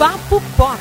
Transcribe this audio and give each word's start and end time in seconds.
Papo 0.00 0.42
Pop. 0.56 0.80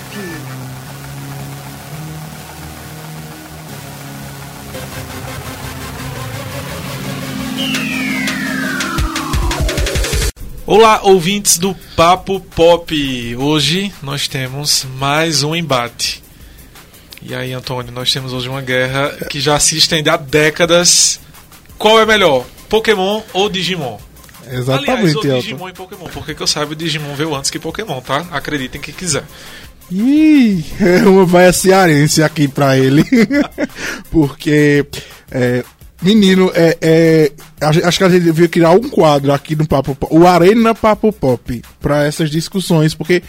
Olá, 10.65 11.01
ouvintes 11.03 11.57
do 11.57 11.75
Papo 11.97 12.39
Pop. 12.39 13.35
Hoje 13.35 13.93
nós 14.01 14.29
temos 14.29 14.85
mais 14.97 15.43
um 15.43 15.53
embate. 15.53 16.23
E 17.21 17.35
aí, 17.35 17.51
Antônio, 17.51 17.91
nós 17.91 18.13
temos 18.13 18.31
hoje 18.31 18.47
uma 18.47 18.61
guerra 18.61 19.17
que 19.29 19.41
já 19.41 19.59
se 19.59 19.77
estende 19.77 20.09
há 20.09 20.15
décadas. 20.15 21.19
Qual 21.77 21.99
é 21.99 22.05
melhor, 22.05 22.45
Pokémon 22.69 23.21
ou 23.33 23.49
Digimon? 23.49 23.99
Exatamente, 24.51 24.89
Aliás, 24.91 25.15
Elton. 25.15 25.39
Digimon 25.39 25.69
e 25.69 25.73
Pokémon, 25.73 26.07
porque 26.13 26.33
que 26.33 26.41
eu 26.41 26.47
saiba, 26.47 26.71
o 26.71 26.75
Digimon 26.75 27.15
veio 27.15 27.35
antes 27.35 27.51
que 27.51 27.59
Pokémon, 27.59 28.01
tá? 28.01 28.25
Acreditem 28.31 28.81
quem 28.81 28.93
quiser. 28.93 29.23
Ih, 29.91 30.63
uma 31.05 31.25
vaia 31.25 31.51
cearense 31.51 32.21
aqui 32.21 32.47
pra 32.47 32.77
ele. 32.77 33.03
Porque, 34.11 34.85
é, 35.31 35.63
menino, 36.01 36.51
é, 36.53 36.77
é, 36.81 37.31
a 37.59 37.69
acho 37.69 37.97
que 37.97 38.03
a 38.03 38.09
gente 38.09 38.23
devia 38.23 38.47
criar 38.47 38.71
um 38.71 38.89
quadro 38.89 39.31
aqui 39.33 39.55
no 39.55 39.67
Papo 39.67 39.95
Pop, 39.95 40.15
o 40.15 40.27
Arena 40.27 40.75
Papo 40.75 41.11
Pop, 41.11 41.61
pra 41.79 42.05
essas 42.05 42.29
discussões, 42.29 42.93
porque 42.93 43.23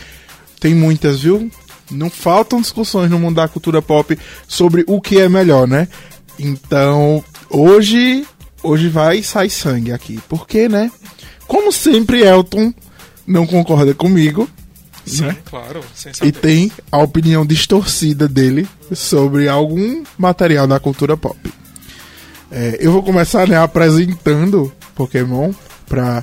tem 0.59 0.75
muitas, 0.75 1.21
viu? 1.21 1.51
Não 1.91 2.11
faltam 2.11 2.61
discussões 2.61 3.11
no 3.11 3.19
mundo 3.19 3.37
da 3.37 3.49
cultura 3.49 3.83
pop 3.83 4.17
sobre 4.47 4.85
o 4.87 5.01
que 5.01 5.19
é 5.19 5.29
melhor, 5.29 5.67
né? 5.67 5.89
Então, 6.39 7.25
hoje, 7.49 8.25
hoje 8.63 8.89
vai 8.89 9.23
sair 9.23 9.51
sangue 9.51 9.93
aqui. 9.93 10.21
Porque, 10.29 10.69
né? 10.69 10.91
Como 11.47 11.73
sempre, 11.73 12.23
Elton 12.23 12.73
não 13.27 13.47
concorda 13.47 13.95
comigo. 13.95 14.49
Sim, 15.07 15.23
Né? 15.25 15.37
claro, 15.45 15.81
E 16.23 16.31
tem 16.31 16.71
a 16.93 16.99
opinião 16.99 17.45
distorcida 17.45 18.29
dele 18.29 18.69
sobre 18.95 19.49
algum 19.49 20.03
material 20.19 20.67
da 20.67 20.79
cultura 20.79 21.17
pop. 21.17 21.37
É, 22.53 22.77
eu 22.81 22.93
vou 22.93 23.03
começar 23.03 23.49
né, 23.49 23.57
apresentando 23.57 24.73
Pokémon 24.95 25.53
pra 25.89 26.23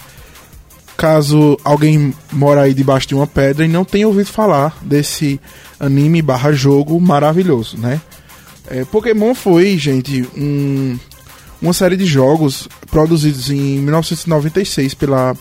caso 0.95 1.57
alguém 1.63 2.13
mora 2.31 2.61
aí 2.61 2.73
debaixo 2.73 3.07
de 3.07 3.15
uma 3.15 3.27
pedra 3.27 3.65
e 3.65 3.67
não 3.67 3.85
tenha 3.85 4.07
ouvido 4.07 4.27
falar 4.27 4.77
desse 4.81 5.39
anime 5.79 6.21
barra 6.21 6.51
jogo 6.51 6.99
maravilhoso, 6.99 7.77
né? 7.77 8.01
É, 8.69 8.83
Pokémon 8.85 9.33
foi, 9.35 9.77
gente, 9.77 10.27
um- 10.35 10.97
uma 11.61 11.73
série 11.73 11.97
de 11.97 12.05
jogos 12.05 12.67
produzidos 12.89 13.49
em 13.49 13.79
1996 13.79 14.93
pela, 14.93 15.35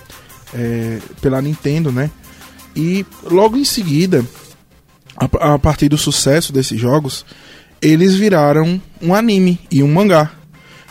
é, 0.55 0.99
pela 1.21 1.43
Nintendo, 1.43 1.93
né? 1.93 2.11
E 2.75 3.07
logo 3.25 3.57
em 3.57 3.65
seguida, 3.65 4.25
a, 5.17 5.55
a 5.55 5.59
partir 5.59 5.89
do 5.89 5.97
sucesso 5.97 6.53
desses 6.53 6.79
jogos, 6.79 7.25
eles 7.81 8.15
viraram 8.15 8.81
um 9.01 9.15
anime 9.15 9.59
e 9.71 9.83
um 9.83 9.93
mangá. 9.93 10.33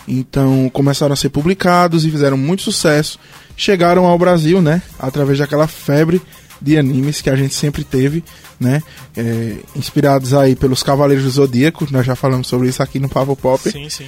Então 0.08 0.70
começaram 0.70 1.14
a 1.14 1.16
ser 1.16 1.30
publicados 1.30 2.06
e 2.06 2.12
fizeram 2.12 2.38
muito 2.38 2.64
sucesso. 2.64 3.20
Chegaram 3.58 4.06
ao 4.06 4.18
Brasil, 4.18 4.62
né? 4.62 4.82
Através 5.00 5.40
daquela 5.40 5.68
febre 5.68 6.22
de 6.62 6.78
animes 6.78 7.22
que 7.22 7.30
a 7.30 7.36
gente 7.36 7.54
sempre 7.54 7.84
teve, 7.84 8.24
né? 8.60 8.82
É, 9.16 9.58
inspirados 9.76 10.34
aí 10.34 10.56
pelos 10.56 10.84
Cavaleiros 10.84 11.26
do 11.26 11.32
Zodíaco, 11.32 11.88
nós 11.92 12.06
já 12.06 12.16
falamos 12.16 12.48
sobre 12.48 12.70
isso 12.70 12.82
aqui 12.84 13.00
no 13.00 13.10
Papo 13.10 13.36
Pop. 13.36 13.70
Sim, 13.70 13.90
sim. 13.90 14.08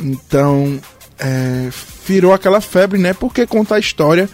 Então, 0.00 0.80
é, 1.18 1.68
virou 2.06 2.32
aquela 2.32 2.60
febre, 2.60 2.98
né? 2.98 3.12
Porque 3.12 3.46
conta 3.46 3.74
a 3.74 3.78
história 3.78 4.28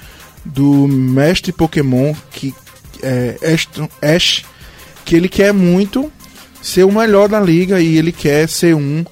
do 0.45 0.87
mestre 0.87 1.53
Pokémon, 1.53 2.15
que 2.31 2.55
é 3.03 3.37
Ashton- 3.55 3.89
Ash, 4.03 4.45
que 5.05 5.15
ele 5.17 5.29
quer 5.29 5.53
muito 5.53 6.13
ser 6.63 6.85
o 6.85 6.93
melhor 6.93 7.29
da 7.29 7.41
liga 7.41 7.81
e 7.81 7.97
ele 7.97 8.13
quer 8.13 8.49
ser 8.49 8.75
um 8.75 9.05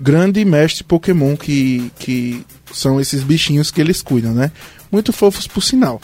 grande 0.00 0.44
mestre 0.44 0.84
Pokémon 0.84 1.36
que, 1.36 1.90
que 1.98 2.44
são 2.72 3.00
esses 3.00 3.22
bichinhos 3.22 3.70
que 3.70 3.80
eles 3.80 4.02
cuidam, 4.02 4.32
né? 4.32 4.50
Muito 4.92 5.12
fofos 5.12 5.46
por 5.46 5.62
sinal. 5.62 6.00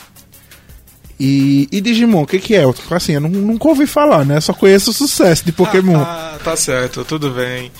E, 1.18 1.68
e 1.70 1.80
Digimon, 1.80 2.22
o 2.22 2.26
que, 2.26 2.38
que 2.40 2.54
é? 2.56 2.64
Assim, 2.90 3.12
eu 3.12 3.20
nu- 3.20 3.28
nunca 3.28 3.68
ouvi 3.68 3.86
falar, 3.86 4.24
né? 4.24 4.40
Só 4.40 4.52
conheço 4.52 4.90
o 4.90 4.94
sucesso 4.94 5.44
de 5.44 5.52
Pokémon. 5.52 6.02
Tá 6.44 6.56
certo, 6.56 7.06
tudo 7.06 7.30
bem. 7.30 7.72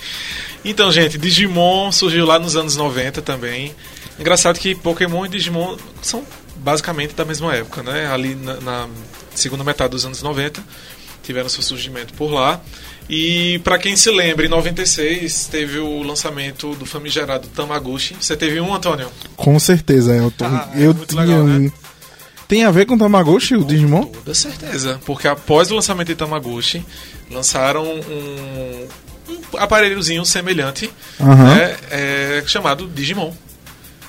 Então, 0.65 0.91
gente, 0.91 1.19
Digimon 1.19 1.91
surgiu 1.91 2.25
lá 2.25 2.39
nos 2.39 2.55
anos 2.55 2.75
90 2.75 3.21
também. 3.21 3.75
Engraçado 4.19 4.57
que 4.57 4.73
Pokémon 4.73 5.23
e 5.23 5.29
Digimon 5.29 5.77
são 6.01 6.23
basicamente 6.57 7.13
da 7.13 7.23
mesma 7.23 7.53
época, 7.53 7.83
né? 7.83 8.07
Ali 8.07 8.33
na, 8.33 8.59
na 8.61 8.89
segunda 9.35 9.63
metade 9.63 9.91
dos 9.91 10.03
anos 10.03 10.23
90 10.23 10.63
tiveram 11.21 11.47
seu 11.47 11.61
surgimento 11.61 12.15
por 12.15 12.31
lá. 12.31 12.59
E 13.07 13.59
pra 13.59 13.77
quem 13.77 13.95
se 13.95 14.09
lembra, 14.09 14.47
em 14.47 14.49
96 14.49 15.45
teve 15.45 15.77
o 15.77 16.01
lançamento 16.01 16.73
do 16.75 16.87
famigerado 16.87 17.47
Tamagotchi. 17.49 18.15
Você 18.19 18.35
teve 18.35 18.59
um, 18.59 18.73
Antônio? 18.73 19.09
Com 19.35 19.59
certeza, 19.59 20.15
Elton. 20.15 20.45
Ah, 20.45 20.69
é 20.73 20.87
eu 20.87 20.93
muito 20.93 21.09
tinha 21.09 21.21
legal, 21.21 21.43
né? 21.43 21.71
Tem 22.47 22.63
a 22.63 22.71
ver 22.71 22.85
com 22.85 22.97
Tamagotchi, 22.97 23.55
o 23.55 23.63
Digimon? 23.63 24.05
Toda 24.05 24.33
certeza. 24.33 24.99
Porque 25.05 25.27
após 25.27 25.71
o 25.71 25.75
lançamento 25.75 26.07
de 26.07 26.15
Tamagotchi, 26.15 26.85
lançaram 27.31 27.83
um, 27.83 28.87
um 29.29 29.57
aparelhozinho 29.57 30.23
semelhante 30.25 30.89
Aham. 31.19 31.55
né, 31.55 31.77
é, 31.89 32.43
chamado 32.45 32.87
Digimon. 32.87 33.33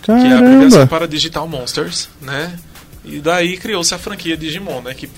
Que 0.03 0.11
é 0.13 0.15
a 0.15 0.39
abreviação 0.39 0.71
Caramba! 0.71 0.87
para 0.87 1.09
Digital 1.09 1.49
Monsters, 1.49 2.09
né? 2.21 2.57
E 3.05 3.19
daí 3.21 3.57
criou-se 3.57 3.93
a 3.95 3.99
franquia 3.99 4.37
Digimon, 4.37 4.81
né? 4.83 4.95
Que 4.95 5.09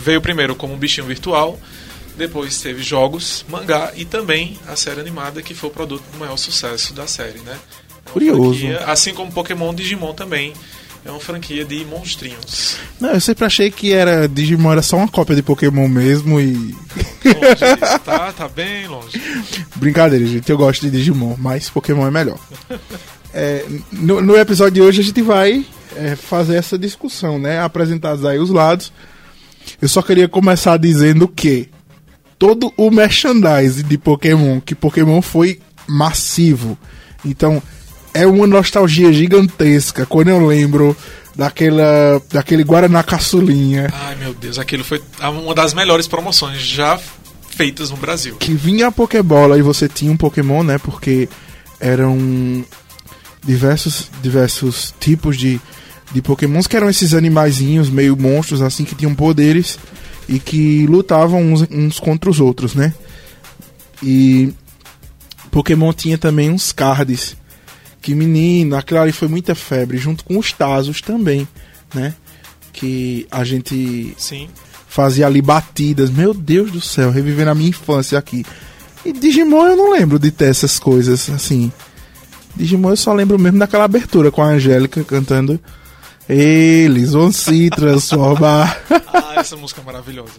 veio 0.00 0.20
primeiro 0.20 0.54
como 0.54 0.74
um 0.74 0.76
bichinho 0.76 1.06
virtual, 1.06 1.58
depois 2.16 2.60
teve 2.60 2.82
jogos, 2.82 3.44
mangá 3.48 3.92
e 3.96 4.04
também 4.04 4.58
a 4.68 4.76
série 4.76 5.00
animada, 5.00 5.40
que 5.42 5.54
foi 5.54 5.70
o 5.70 5.72
produto 5.72 6.02
do 6.12 6.18
maior 6.18 6.36
sucesso 6.36 6.92
da 6.92 7.06
série, 7.06 7.38
né? 7.40 7.56
É 8.06 8.10
Curioso. 8.10 8.58
franquia, 8.58 8.84
assim 8.86 9.14
como 9.14 9.32
Pokémon, 9.32 9.74
Digimon 9.74 10.12
também 10.12 10.52
é 11.04 11.10
uma 11.10 11.20
franquia 11.20 11.64
de 11.64 11.84
monstrinhos. 11.84 12.76
Não, 12.98 13.10
eu 13.10 13.20
sempre 13.20 13.44
achei 13.44 13.70
que 13.70 13.92
era 13.92 14.26
Digimon 14.26 14.72
era 14.72 14.82
só 14.82 14.96
uma 14.96 15.08
cópia 15.08 15.36
de 15.36 15.42
Pokémon 15.42 15.86
mesmo 15.86 16.40
e. 16.40 16.54
Longe 16.54 17.76
disso, 17.76 17.98
tá? 18.04 18.32
Tá 18.32 18.48
bem 18.48 18.86
longe. 18.86 19.20
Brincadeira, 19.76 20.24
gente. 20.26 20.50
Eu 20.50 20.56
gosto 20.56 20.82
de 20.82 20.90
Digimon, 20.90 21.36
mas 21.38 21.68
Pokémon 21.68 22.06
é 22.06 22.10
melhor. 22.10 22.38
É, 23.32 23.66
no, 23.92 24.20
no 24.20 24.36
episódio 24.36 24.74
de 24.74 24.80
hoje 24.80 25.00
a 25.00 25.04
gente 25.04 25.20
vai 25.20 25.66
é, 25.96 26.16
fazer 26.16 26.56
essa 26.56 26.78
discussão, 26.78 27.38
né? 27.38 27.60
Apresentados 27.60 28.24
aí 28.24 28.38
os 28.38 28.50
lados. 28.50 28.92
Eu 29.80 29.88
só 29.88 30.00
queria 30.02 30.28
começar 30.28 30.76
dizendo 30.78 31.28
que 31.28 31.68
todo 32.38 32.72
o 32.76 32.90
merchandising 32.90 33.84
de 33.84 33.98
Pokémon, 33.98 34.60
que 34.60 34.74
Pokémon 34.74 35.20
foi 35.20 35.60
massivo. 35.86 36.78
Então, 37.24 37.62
é 38.14 38.26
uma 38.26 38.46
nostalgia 38.46 39.12
gigantesca 39.12 40.06
quando 40.06 40.28
eu 40.28 40.46
lembro 40.46 40.96
daquela, 41.34 42.22
daquele 42.32 42.62
Guaraná 42.62 43.02
Caçulinha 43.02 43.92
Ai 43.92 44.14
meu 44.14 44.32
Deus, 44.32 44.58
aquilo 44.58 44.84
foi 44.84 45.02
uma 45.20 45.54
das 45.54 45.74
melhores 45.74 46.06
promoções 46.06 46.60
já 46.62 46.98
feitas 47.54 47.90
no 47.90 47.96
Brasil. 47.96 48.36
que 48.36 48.52
vinha 48.52 48.88
a 48.88 48.92
Pokébola 48.92 49.58
e 49.58 49.62
você 49.62 49.88
tinha 49.88 50.10
um 50.10 50.16
Pokémon, 50.16 50.62
né? 50.62 50.78
Porque 50.78 51.28
eram 51.78 52.64
diversos, 53.44 54.10
diversos 54.22 54.94
tipos 54.98 55.36
de, 55.36 55.60
de 56.12 56.20
Pokémons 56.20 56.66
que 56.66 56.76
eram 56.76 56.90
esses 56.90 57.14
animaizinhos 57.14 57.88
meio 57.88 58.16
monstros 58.16 58.60
assim 58.60 58.84
que 58.84 58.94
tinham 58.94 59.14
poderes 59.14 59.78
e 60.28 60.38
que 60.38 60.86
lutavam 60.86 61.42
uns, 61.42 61.62
uns 61.70 62.00
contra 62.00 62.30
os 62.30 62.40
outros, 62.40 62.74
né? 62.74 62.92
E 64.02 64.52
Pokémon 65.50 65.92
tinha 65.92 66.18
também 66.18 66.50
uns 66.50 66.72
cards 66.72 67.36
que 68.04 68.14
menino, 68.14 68.76
aquilo 68.76 69.00
ali 69.00 69.12
foi 69.12 69.28
muita 69.28 69.54
febre, 69.54 69.96
junto 69.96 70.26
com 70.26 70.36
os 70.36 70.52
Tazos 70.52 71.00
também, 71.00 71.48
né? 71.94 72.14
Que 72.70 73.26
a 73.30 73.42
gente 73.44 74.14
Sim. 74.18 74.46
fazia 74.86 75.26
ali 75.26 75.40
batidas. 75.40 76.10
Meu 76.10 76.34
Deus 76.34 76.70
do 76.70 76.82
céu, 76.82 77.10
revivendo 77.10 77.52
a 77.52 77.54
minha 77.54 77.70
infância 77.70 78.18
aqui. 78.18 78.44
E 79.06 79.10
Digimon 79.10 79.68
eu 79.68 79.76
não 79.76 79.90
lembro 79.90 80.18
de 80.18 80.30
ter 80.30 80.50
essas 80.50 80.78
coisas 80.78 81.30
assim. 81.30 81.72
Digimon 82.54 82.90
eu 82.90 82.96
só 82.98 83.14
lembro 83.14 83.38
mesmo 83.38 83.58
daquela 83.58 83.84
abertura 83.84 84.30
com 84.30 84.42
a 84.42 84.48
Angélica 84.48 85.02
cantando. 85.02 85.58
Eles 86.28 87.12
vão 87.12 87.32
se 87.32 87.70
transformar. 87.70 88.82
Ah, 89.14 89.36
essa 89.36 89.56
música 89.56 89.80
é 89.80 89.84
maravilhosa. 89.84 90.32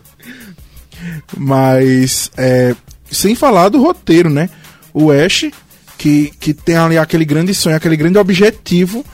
Mas, 1.35 2.29
é, 2.37 2.75
sem 3.09 3.33
falar 3.33 3.69
do 3.69 3.81
roteiro, 3.81 4.29
né? 4.29 4.51
O 4.93 5.11
Ash, 5.11 5.49
que, 5.97 6.31
que 6.39 6.53
tem 6.53 6.75
ali 6.75 6.97
aquele 6.97 7.25
grande 7.25 7.53
sonho, 7.53 7.75
aquele 7.75 7.95
grande 7.95 8.17
objetivo, 8.17 9.05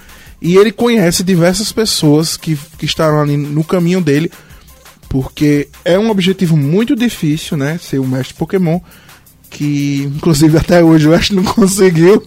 e 0.42 0.56
ele 0.56 0.72
conhece 0.72 1.24
diversas 1.24 1.72
pessoas 1.72 2.36
que, 2.36 2.58
que 2.78 2.86
estavam 2.86 3.22
ali 3.22 3.38
no 3.38 3.64
caminho 3.64 4.02
dele, 4.02 4.32
porque 5.08 5.68
é 5.86 6.00
um 6.00 6.10
objetivo 6.10 6.58
muito 6.58 6.96
difícil, 6.96 7.58
né? 7.58 7.78
Ser 7.78 8.00
um 8.00 8.08
mestre 8.08 8.34
Pokémon, 8.34 8.80
que 9.50 10.04
inclusive 10.16 10.58
até 10.58 10.84
hoje 10.84 11.08
o 11.08 11.14
Ash 11.14 11.30
não 11.30 11.44
conseguiu. 11.44 12.26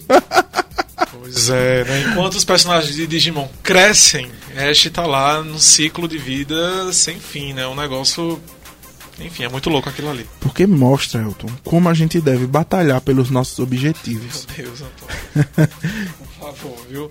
Pois 1.11 1.49
é, 1.49 1.83
né? 1.83 2.05
Enquanto 2.11 2.35
os 2.35 2.45
personagens 2.45 2.95
de 2.95 3.05
Digimon 3.05 3.49
crescem, 3.61 4.29
Ash 4.55 4.89
tá 4.93 5.05
lá 5.05 5.43
num 5.43 5.59
ciclo 5.59 6.07
de 6.07 6.17
vida 6.17 6.93
sem 6.93 7.19
fim, 7.19 7.53
né? 7.53 7.67
Um 7.67 7.75
negócio 7.75 8.39
Enfim, 9.19 9.43
é 9.43 9.49
muito 9.49 9.69
louco 9.69 9.87
aquilo 9.87 10.09
ali. 10.09 10.27
Porque 10.39 10.67
mostra, 10.67 11.21
Elton, 11.21 11.49
como 11.63 11.87
a 11.87 11.93
gente 11.93 12.19
deve 12.19 12.45
batalhar 12.45 12.99
pelos 13.01 13.29
nossos 13.29 13.59
objetivos. 13.59 14.45
Meu 14.57 14.65
Deus, 14.65 14.81
Antônio. 14.81 15.69
Por 16.17 16.53
favor, 16.53 16.85
viu? 16.89 17.09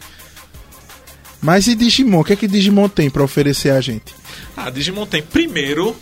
Mas 1.40 1.66
e 1.66 1.74
Digimon? 1.74 2.20
O 2.20 2.24
que 2.24 2.32
é 2.32 2.36
que 2.36 2.48
Digimon 2.48 2.88
tem 2.88 3.10
pra 3.10 3.22
oferecer 3.22 3.70
a 3.70 3.80
gente? 3.80 4.14
Ah, 4.56 4.70
Digimon 4.70 5.06
tem 5.06 5.22
primeiro, 5.22 5.94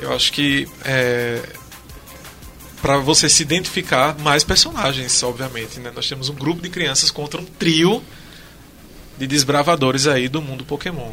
eu 0.00 0.12
acho 0.12 0.32
que 0.32 0.66
é, 0.84 1.42
para 2.80 2.98
você 2.98 3.28
se 3.28 3.42
identificar 3.42 4.18
mais 4.18 4.42
personagens, 4.42 5.22
obviamente, 5.22 5.78
né? 5.78 5.92
Nós 5.94 6.08
temos 6.08 6.28
um 6.28 6.34
grupo 6.34 6.60
de 6.60 6.68
crianças 6.68 7.10
contra 7.10 7.40
um 7.40 7.44
trio 7.44 8.02
de 9.18 9.26
desbravadores 9.26 10.06
aí 10.06 10.28
do 10.28 10.42
mundo 10.42 10.64
Pokémon. 10.64 11.12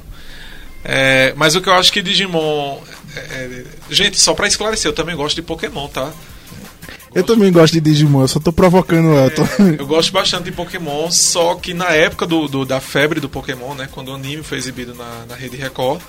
É, 0.84 1.34
mas 1.36 1.56
o 1.56 1.62
que 1.62 1.70
eu 1.70 1.74
acho 1.74 1.92
que 1.92 2.02
Digimon. 2.02 2.82
É, 3.16 3.20
é, 3.20 3.64
gente, 3.90 4.20
só 4.20 4.34
pra 4.34 4.48
esclarecer, 4.48 4.90
eu 4.90 4.94
também 4.96 5.16
gosto 5.16 5.36
de 5.36 5.42
Pokémon, 5.42 5.88
tá? 5.88 6.12
Eu 7.14 7.24
também 7.24 7.52
gosto 7.52 7.74
de 7.74 7.82
Digimon, 7.82 8.22
eu 8.22 8.28
só 8.28 8.40
tô 8.40 8.54
provocando 8.54 9.14
Elton. 9.18 9.48
Eu 9.80 9.88
gosto 9.88 10.12
bastante 10.12 10.44
de 10.44 10.52
Pokémon, 10.52 11.10
só 11.10 11.56
que 11.56 11.74
na 11.74 11.90
época 11.90 12.28
do, 12.28 12.48
do- 12.48 12.66
da 12.66 12.80
febre 12.80 13.20
do 13.20 13.28
Pokémon, 13.28 13.74
né? 13.74 13.90
Quando 13.92 14.10
o 14.10 14.14
anime 14.16 14.44
foi 14.44 14.58
exibido 14.60 14.94
na, 14.94 15.26
na 15.28 15.36
Rede 15.36 15.58
Record, 15.58 16.02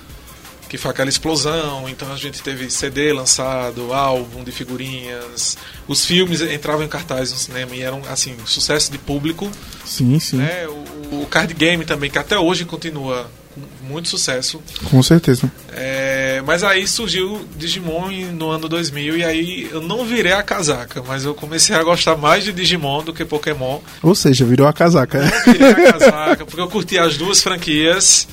que 0.69 0.77
foi 0.77 0.91
aquela 0.91 1.09
explosão, 1.09 1.89
então 1.89 2.11
a 2.13 2.15
gente 2.15 2.41
teve 2.43 2.69
CD 2.69 3.11
lançado, 3.11 3.91
álbum 3.93 4.43
de 4.43 4.51
figurinhas, 4.51 5.57
os 5.87 6.05
filmes 6.05 6.39
entravam 6.41 6.83
em 6.85 6.87
cartaz 6.87 7.31
no 7.31 7.37
cinema 7.37 7.75
e 7.75 7.81
eram, 7.81 8.01
assim, 8.07 8.35
sucesso 8.45 8.91
de 8.91 8.97
público. 8.99 9.49
Sim, 9.83 10.19
sim, 10.19 10.37
né? 10.37 10.67
O, 10.67 11.21
o 11.23 11.27
card 11.29 11.51
game 11.55 11.83
também, 11.83 12.11
que 12.11 12.19
até 12.19 12.37
hoje 12.37 12.63
continua 12.63 13.29
com 13.53 13.85
muito 13.85 14.07
sucesso. 14.07 14.61
com 14.89 15.01
certeza. 15.03 15.51
É, 15.73 16.41
mas 16.45 16.63
aí 16.63 16.87
surgiu 16.87 17.45
Digimon 17.57 18.09
no 18.33 18.49
ano 18.49 18.67
2000 18.67 19.17
e 19.17 19.23
aí 19.23 19.69
eu 19.71 19.81
não 19.81 20.05
virei 20.05 20.33
a 20.33 20.43
casaca, 20.43 21.03
mas 21.05 21.25
eu 21.25 21.33
comecei 21.33 21.75
a 21.75 21.83
gostar 21.83 22.15
mais 22.15 22.43
de 22.43 22.51
Digimon 22.51 23.03
do 23.03 23.13
que 23.13 23.25
Pokémon. 23.25 23.79
Ou 24.01 24.15
seja, 24.15 24.45
virou 24.45 24.67
a 24.67 24.73
casaca. 24.73 25.21
Virei 25.45 25.87
a 25.87 25.93
casaca 25.93 26.45
porque 26.45 26.61
eu 26.61 26.67
curti 26.67 26.97
as 26.97 27.17
duas 27.17 27.41
franquias 27.41 28.27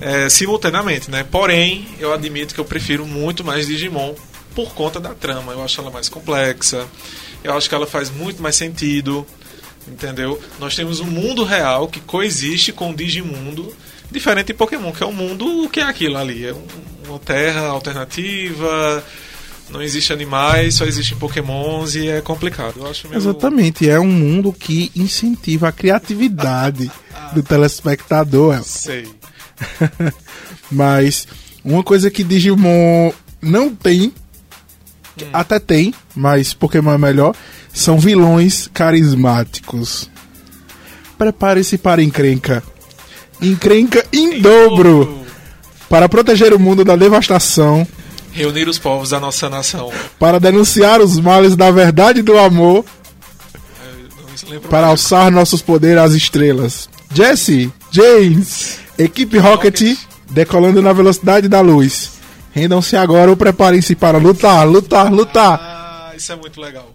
é, 0.00 0.28
simultaneamente, 0.28 1.10
né? 1.10 1.24
Porém, 1.24 1.86
eu 1.98 2.12
admito 2.12 2.54
que 2.54 2.60
eu 2.60 2.64
prefiro 2.64 3.06
muito 3.06 3.44
mais 3.44 3.66
Digimon 3.66 4.14
por 4.54 4.74
conta 4.74 5.00
da 5.00 5.14
trama. 5.14 5.52
Eu 5.52 5.62
acho 5.62 5.80
ela 5.80 5.90
mais 5.90 6.08
complexa, 6.08 6.86
eu 7.42 7.54
acho 7.54 7.68
que 7.68 7.74
ela 7.74 7.86
faz 7.86 8.10
muito 8.10 8.42
mais 8.42 8.56
sentido, 8.56 9.26
entendeu? 9.86 10.40
Nós 10.58 10.74
temos 10.74 11.00
um 11.00 11.06
mundo 11.06 11.44
real 11.44 11.88
que 11.88 12.00
coexiste 12.00 12.72
com 12.72 12.90
o 12.90 12.94
Digimundo, 12.94 13.74
diferente 14.12 14.48
de 14.48 14.54
Pokémon, 14.54 14.92
que 14.92 15.02
é 15.02 15.06
um 15.06 15.12
mundo, 15.12 15.64
o 15.64 15.68
que 15.68 15.80
é 15.80 15.84
aquilo 15.84 16.16
ali? 16.18 16.46
É 16.46 16.52
um- 16.52 16.66
uma 17.08 17.18
terra 17.18 17.62
alternativa, 17.62 19.02
não 19.70 19.82
existe 19.82 20.12
animais, 20.12 20.74
só 20.76 20.84
existem 20.84 21.16
Pokémons 21.18 21.94
e 21.94 22.08
é 22.08 22.20
complicado. 22.20 22.74
Eu 22.78 22.86
acho 22.86 23.08
meio... 23.08 23.18
Exatamente, 23.18 23.88
é 23.88 23.98
um 23.98 24.06
mundo 24.06 24.52
que 24.52 24.92
incentiva 24.94 25.68
a 25.68 25.72
criatividade 25.72 26.90
do 27.34 27.42
telespectador. 27.42 28.62
Sei. 28.62 29.06
Mas 30.70 31.26
uma 31.64 31.82
coisa 31.82 32.10
que 32.10 32.24
Digimon 32.24 33.12
não 33.40 33.74
tem, 33.74 34.12
que 35.16 35.26
até 35.32 35.58
tem, 35.58 35.92
mas 36.14 36.54
Pokémon 36.54 36.92
é 36.94 36.98
melhor, 36.98 37.34
são 37.72 37.98
vilões 37.98 38.68
carismáticos. 38.72 40.10
Prepare-se 41.18 41.76
para 41.78 42.02
encrenca. 42.02 42.62
Encrenca 43.42 44.04
em 44.12 44.40
dobro 44.40 45.20
para 45.88 46.08
proteger 46.08 46.54
o 46.54 46.58
mundo 46.58 46.84
da 46.84 46.96
devastação, 46.96 47.86
Reunir 48.32 48.66
os 48.66 48.78
povos 48.78 49.10
da 49.10 49.20
nossa 49.20 49.50
nação. 49.50 49.92
para 50.18 50.40
denunciar 50.40 51.00
os 51.02 51.18
males 51.20 51.54
da 51.54 51.70
verdade 51.70 52.20
e 52.20 52.22
do 52.22 52.38
amor, 52.38 52.82
para 54.70 54.86
alçar 54.86 55.30
nossos 55.30 55.60
poderes 55.60 55.98
às 56.02 56.12
estrelas. 56.12 56.88
Jesse, 57.12 57.70
James, 57.90 58.78
equipe 58.98 59.36
Rocket, 59.38 59.80
Rocket. 59.80 59.98
decolando 60.30 60.80
na 60.80 60.92
velocidade 60.94 61.46
da 61.48 61.60
luz. 61.60 62.12
Rendam-se 62.52 62.96
agora 62.96 63.30
ou 63.30 63.36
preparem-se 63.36 63.94
para 63.94 64.16
lutar, 64.18 64.66
lutar, 64.66 65.12
lutar. 65.12 65.58
Ah, 65.60 66.12
isso 66.16 66.32
é 66.32 66.36
muito 66.36 66.60
legal. 66.60 66.94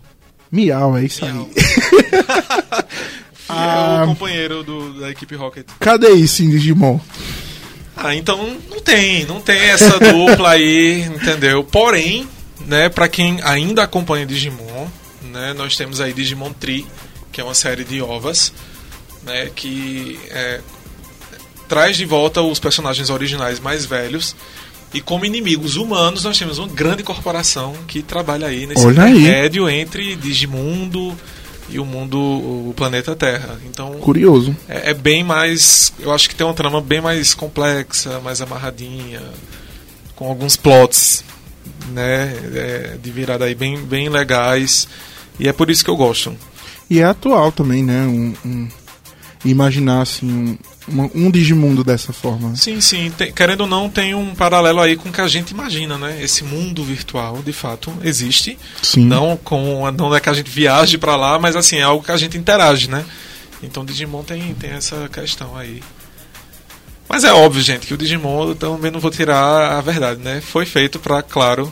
Miau, 0.51 0.97
é 0.97 1.03
isso 1.05 1.23
Miau. 1.25 1.47
aí. 1.55 2.83
É 3.49 3.53
Ah. 3.53 4.01
o 4.03 4.07
companheiro 4.07 4.63
do- 4.63 4.99
da 4.99 5.09
equipe 5.09 5.35
Rocket. 5.35 5.65
Cadê 5.79 6.09
isso 6.11 6.43
em 6.43 6.49
Digimon? 6.49 6.99
Ah, 7.95 8.13
então 8.15 8.57
não 8.69 8.79
tem, 8.81 9.25
não 9.25 9.41
tem 9.41 9.57
essa 9.57 9.97
dupla 9.99 10.51
aí, 10.51 11.01
entendeu? 11.03 11.63
Porém, 11.63 12.27
né, 12.65 12.89
para 12.89 13.07
quem 13.07 13.39
ainda 13.43 13.83
acompanha 13.83 14.25
Digimon, 14.25 14.87
né, 15.23 15.53
nós 15.53 15.75
temos 15.75 15.99
aí 15.99 16.13
Digimon 16.13 16.53
Tree, 16.53 16.85
que 17.31 17.41
é 17.41 17.43
uma 17.43 17.55
série 17.55 17.83
de 17.83 18.01
ovas, 18.01 18.51
né, 19.23 19.49
que 19.55 20.19
é, 20.29 20.59
traz 21.67 21.97
de 21.97 22.05
volta 22.05 22.41
os 22.41 22.59
personagens 22.59 23.09
originais 23.09 23.59
mais 23.59 23.85
velhos. 23.85 24.35
E 24.93 25.01
como 25.01 25.25
inimigos 25.25 25.75
humanos, 25.75 26.23
nós 26.23 26.37
temos 26.37 26.59
uma 26.59 26.67
grande 26.67 27.03
corporação 27.03 27.73
que 27.87 28.01
trabalha 28.01 28.47
aí 28.47 28.65
nesse 28.67 28.85
Olha 28.85 29.03
aí. 29.03 29.17
intermédio 29.21 29.69
entre 29.69 30.15
Digimundo 30.15 31.17
e 31.69 31.79
o 31.79 31.85
mundo, 31.85 32.17
o 32.19 32.73
planeta 32.75 33.15
Terra. 33.15 33.59
Então, 33.65 33.93
Curioso. 33.99 34.55
é, 34.67 34.91
é 34.91 34.93
bem 34.93 35.23
mais. 35.23 35.91
Eu 35.99 36.13
acho 36.13 36.29
que 36.29 36.35
tem 36.35 36.45
uma 36.47 36.53
trama 36.53 36.79
bem 36.81 37.01
mais 37.01 37.33
complexa, 37.33 38.19
mais 38.21 38.41
amarradinha, 38.41 39.21
com 40.15 40.27
alguns 40.27 40.55
plots, 40.55 41.23
né, 41.89 42.33
é, 42.55 42.97
de 43.01 43.11
virada 43.11 43.45
aí 43.45 43.53
bem, 43.55 43.77
bem 43.77 44.09
legais. 44.09 44.87
E 45.39 45.47
é 45.47 45.53
por 45.53 45.69
isso 45.69 45.83
que 45.83 45.89
eu 45.89 45.97
gosto. 45.97 46.35
E 46.89 46.99
é 46.99 47.03
atual 47.03 47.51
também, 47.51 47.83
né? 47.83 48.01
Um, 48.03 48.33
um- 48.45 48.67
imaginar 49.45 50.01
assim 50.01 50.25
um, 50.31 50.57
um 51.13 51.29
Digimundo 51.29 51.83
dessa 51.83 52.13
forma. 52.13 52.55
Sim, 52.55 52.79
sim. 52.81 53.11
tem- 53.17 53.31
querendo 53.31 53.61
ou 53.61 53.67
não, 53.67 53.89
tem 53.89 54.13
um 54.15 54.33
paralelo 54.33 54.79
aí 54.79 54.95
com 54.95 55.09
o 55.09 55.11
que 55.11 55.19
a 55.21 55.27
gente 55.27 55.51
imagina, 55.51 55.97
né? 55.97 56.21
Esse 56.21 56.43
mundo 56.43 56.83
virtual, 56.83 57.41
de 57.43 57.51
fato, 57.51 57.93
existe. 58.03 58.57
Sim. 58.81 59.05
Não 59.05 59.35
com 59.37 59.89
não 59.91 60.15
é 60.15 60.19
que 60.19 60.29
a 60.29 60.33
gente 60.33 60.49
viaje 60.49 60.97
pra 60.97 61.15
lá, 61.15 61.37
mas 61.37 61.55
assim, 61.55 61.77
é 61.77 61.83
algo 61.83 62.03
que 62.03 62.11
a 62.11 62.17
gente 62.17 62.37
interage, 62.37 62.89
né? 62.89 63.03
Então 63.61 63.83
Digimon 63.83 64.23
tem, 64.23 64.53
tem 64.53 64.71
essa 64.71 65.09
questão 65.11 65.55
aí. 65.57 65.81
Mas 67.09 67.23
é 67.23 67.31
óbvio, 67.33 67.61
gente, 67.61 67.87
que 67.87 67.93
o 67.93 67.97
Digimon 67.97 68.49
eu 68.49 68.55
também 68.55 68.91
não 68.91 68.99
vou 68.99 69.09
tirar 69.11 69.77
a 69.77 69.81
verdade, 69.81 70.19
né? 70.21 70.41
Foi 70.41 70.65
feito 70.65 70.99
pra, 70.99 71.21
claro, 71.21 71.71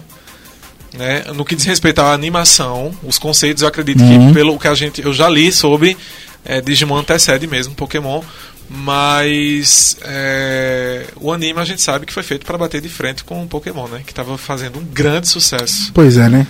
né, 0.93 1.25
no 1.35 1.43
que 1.43 1.55
diz 1.55 1.65
respeito 1.65 1.99
à 1.99 2.13
animação, 2.13 2.93
os 3.03 3.19
conceitos 3.19 3.61
eu 3.61 3.67
acredito 3.67 4.01
Uhum. 4.01 4.27
que 4.29 4.33
pelo 4.33 4.57
que 4.57 4.67
a 4.67 4.73
gente 4.73 5.01
eu 5.01 5.13
já 5.13 5.27
li 5.29 5.51
sobre 5.51 5.97
é, 6.45 6.61
Digimon 6.61 6.97
antecede 6.99 7.47
mesmo 7.47 7.75
Pokémon, 7.75 8.21
mas 8.69 9.97
é, 10.01 11.05
o 11.17 11.31
anime 11.31 11.59
a 11.59 11.65
gente 11.65 11.81
sabe 11.81 12.05
que 12.05 12.13
foi 12.13 12.23
feito 12.23 12.45
pra 12.45 12.57
bater 12.57 12.81
de 12.81 12.89
frente 12.89 13.23
com 13.23 13.43
o 13.43 13.47
Pokémon, 13.47 13.87
né? 13.87 14.01
Que 14.05 14.13
tava 14.13 14.37
fazendo 14.37 14.79
um 14.79 14.83
grande 14.83 15.27
sucesso. 15.27 15.91
Pois 15.93 16.17
é, 16.17 16.27
né? 16.29 16.47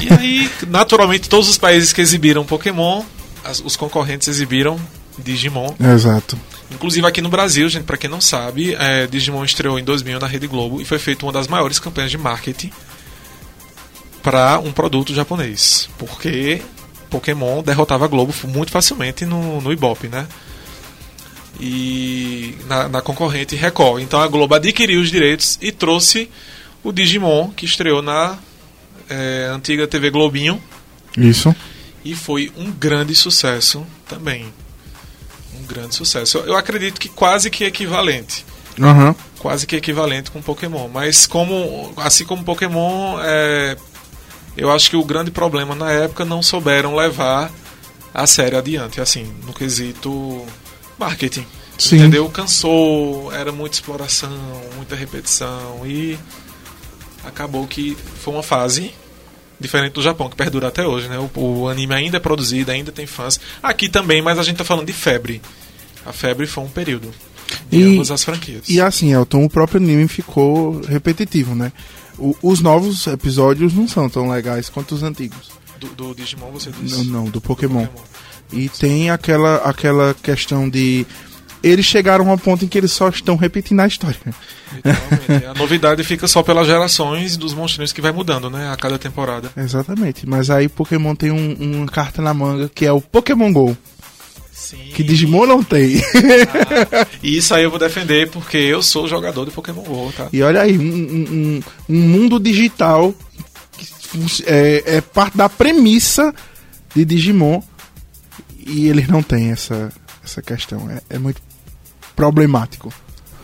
E 0.00 0.12
aí, 0.12 0.50
naturalmente, 0.68 1.28
todos 1.28 1.48
os 1.48 1.58
países 1.58 1.92
que 1.92 2.00
exibiram 2.00 2.44
Pokémon, 2.44 3.02
as- 3.44 3.60
os 3.60 3.76
concorrentes 3.76 4.28
exibiram 4.28 4.78
Digimon. 5.18 5.74
Exato. 5.80 6.38
Inclusive 6.70 7.06
aqui 7.06 7.20
no 7.20 7.28
Brasil, 7.28 7.68
gente, 7.68 7.84
pra 7.84 7.96
quem 7.98 8.08
não 8.08 8.20
sabe, 8.20 8.74
é, 8.78 9.06
Digimon 9.06 9.44
estreou 9.44 9.78
em 9.78 9.84
2000 9.84 10.18
na 10.18 10.26
Rede 10.26 10.46
Globo 10.46 10.80
e 10.80 10.84
foi 10.84 10.98
feita 10.98 11.26
uma 11.26 11.32
das 11.32 11.46
maiores 11.46 11.78
campanhas 11.78 12.10
de 12.10 12.16
marketing 12.18 12.70
para 14.22 14.58
um 14.58 14.72
produto 14.72 15.14
japonês. 15.14 15.88
Porque 15.98 16.62
Pokémon 17.10 17.62
derrotava 17.62 18.04
a 18.04 18.08
Globo 18.08 18.32
muito 18.44 18.70
facilmente 18.70 19.26
no, 19.26 19.60
no 19.60 19.72
Ibope, 19.72 20.08
né? 20.08 20.26
E 21.64 22.56
na, 22.66 22.88
na 22.88 23.00
concorrente 23.00 23.54
Record. 23.54 24.02
Então 24.02 24.20
a 24.20 24.26
Globo 24.26 24.52
adquiriu 24.52 25.00
os 25.00 25.12
direitos 25.12 25.58
e 25.62 25.70
trouxe 25.70 26.28
o 26.82 26.90
Digimon, 26.90 27.50
que 27.50 27.64
estreou 27.64 28.02
na 28.02 28.36
é, 29.08 29.48
antiga 29.52 29.86
TV 29.86 30.10
Globinho. 30.10 30.60
Isso. 31.16 31.54
E 32.04 32.16
foi 32.16 32.50
um 32.56 32.72
grande 32.72 33.14
sucesso 33.14 33.86
também. 34.08 34.52
Um 35.56 35.64
grande 35.64 35.94
sucesso. 35.94 36.38
Eu, 36.38 36.46
eu 36.46 36.56
acredito 36.56 37.00
que 37.00 37.08
quase 37.08 37.48
que 37.48 37.62
equivalente. 37.62 38.44
Aham. 38.80 39.14
Quase 39.38 39.64
que 39.64 39.76
equivalente 39.76 40.32
com 40.32 40.42
Pokémon. 40.42 40.88
Mas 40.88 41.28
como. 41.28 41.92
Assim 41.96 42.24
como 42.24 42.42
Pokémon, 42.42 43.18
é, 43.22 43.76
eu 44.56 44.72
acho 44.72 44.90
que 44.90 44.96
o 44.96 45.04
grande 45.04 45.30
problema 45.30 45.76
na 45.76 45.92
época 45.92 46.24
não 46.24 46.42
souberam 46.42 46.96
levar 46.96 47.52
a 48.12 48.26
série 48.26 48.56
adiante, 48.56 49.00
assim, 49.00 49.32
no 49.46 49.54
quesito 49.54 50.44
marketing. 51.02 51.44
Sim. 51.78 51.96
Entendeu? 51.96 52.28
Cansou, 52.30 53.32
era 53.32 53.50
muita 53.50 53.76
exploração, 53.76 54.30
muita 54.76 54.94
repetição 54.94 55.80
e 55.86 56.18
acabou 57.24 57.66
que 57.66 57.96
foi 58.22 58.34
uma 58.34 58.42
fase 58.42 58.92
diferente 59.58 59.92
do 59.92 60.02
Japão, 60.02 60.28
que 60.28 60.36
perdura 60.36 60.68
até 60.68 60.86
hoje, 60.86 61.08
né? 61.08 61.18
O, 61.18 61.40
o 61.62 61.68
anime 61.68 61.94
ainda 61.94 62.16
é 62.16 62.20
produzido, 62.20 62.70
ainda 62.70 62.90
tem 62.92 63.06
fãs. 63.06 63.38
Aqui 63.62 63.88
também, 63.88 64.20
mas 64.20 64.38
a 64.38 64.42
gente 64.42 64.56
tá 64.56 64.64
falando 64.64 64.86
de 64.86 64.92
febre. 64.92 65.40
A 66.04 66.12
febre 66.12 66.46
foi 66.46 66.64
um 66.64 66.68
período 66.68 67.10
E- 67.70 67.82
ambas 67.94 68.10
as 68.10 68.24
franquias. 68.24 68.68
E 68.68 68.80
assim, 68.80 69.12
Elton, 69.12 69.44
o 69.44 69.48
próprio 69.50 69.80
anime 69.80 70.08
ficou 70.08 70.80
repetitivo, 70.82 71.54
né? 71.54 71.72
o- 72.18 72.36
os 72.42 72.60
novos 72.60 73.06
episódios 73.06 73.72
não 73.72 73.88
são 73.88 74.08
tão 74.08 74.28
legais 74.30 74.68
quanto 74.68 74.94
os 74.94 75.02
antigos. 75.02 75.50
Do, 75.80 75.88
do 75.88 76.14
Digimon 76.14 76.50
você 76.52 76.70
disse? 76.70 76.98
Não, 77.04 77.04
não, 77.04 77.24
do 77.24 77.40
Pokémon. 77.40 77.86
Pokémon. 77.86 78.04
E 78.52 78.68
tem 78.68 79.10
aquela, 79.10 79.56
aquela 79.56 80.14
questão 80.22 80.68
de. 80.68 81.06
Eles 81.62 81.86
chegaram 81.86 82.28
a 82.28 82.34
um 82.34 82.38
ponto 82.38 82.64
em 82.64 82.68
que 82.68 82.76
eles 82.76 82.90
só 82.90 83.08
estão 83.08 83.36
repetindo 83.36 83.80
a 83.80 83.86
história. 83.86 84.16
A 85.50 85.54
novidade 85.58 86.02
fica 86.02 86.26
só 86.26 86.42
pelas 86.42 86.66
gerações 86.66 87.36
dos 87.36 87.52
monstrinhos 87.54 87.92
que 87.92 88.00
vai 88.00 88.10
mudando, 88.10 88.48
né? 88.50 88.70
A 88.72 88.76
cada 88.76 88.98
temporada. 88.98 89.50
Exatamente. 89.56 90.26
Mas 90.28 90.48
aí 90.50 90.66
Pokémon 90.68 91.14
tem 91.14 91.30
um- 91.30 91.54
uma 91.60 91.86
carta 91.86 92.20
na 92.22 92.32
manga 92.34 92.68
que 92.74 92.84
é 92.86 92.90
o 92.92 93.00
Pokémon 93.00 93.52
GO. 93.52 93.76
Sim. 94.50 94.78
Que 94.94 95.02
Digimon 95.02 95.46
não 95.46 95.62
tem. 95.62 96.00
E 97.22 97.36
isso 97.36 97.54
aí 97.54 97.64
eu 97.64 97.70
vou 97.70 97.78
defender 97.78 98.30
porque 98.30 98.56
eu 98.56 98.82
sou 98.82 99.06
jogador 99.06 99.44
de 99.44 99.50
Pokémon 99.50 99.82
GO, 99.82 100.12
tá? 100.16 100.28
E 100.32 100.42
olha 100.42 100.62
aí, 100.62 100.78
um, 100.78 100.82
um- 100.82 101.62
um- 101.88 101.94
mundo 101.94 102.40
digital 102.40 103.14
que 103.76 103.86
é, 104.46 104.82
é 104.96 105.00
parte 105.00 105.36
da 105.36 105.48
premissa 105.48 106.34
de 106.94 107.04
Digimon 107.04 107.60
e 108.66 108.88
eles 108.88 109.08
não 109.08 109.22
têm 109.22 109.50
essa, 109.50 109.90
essa 110.24 110.40
questão. 110.42 110.88
É, 110.90 111.16
é 111.16 111.18
muito 111.18 111.40
problemático. 112.16 112.92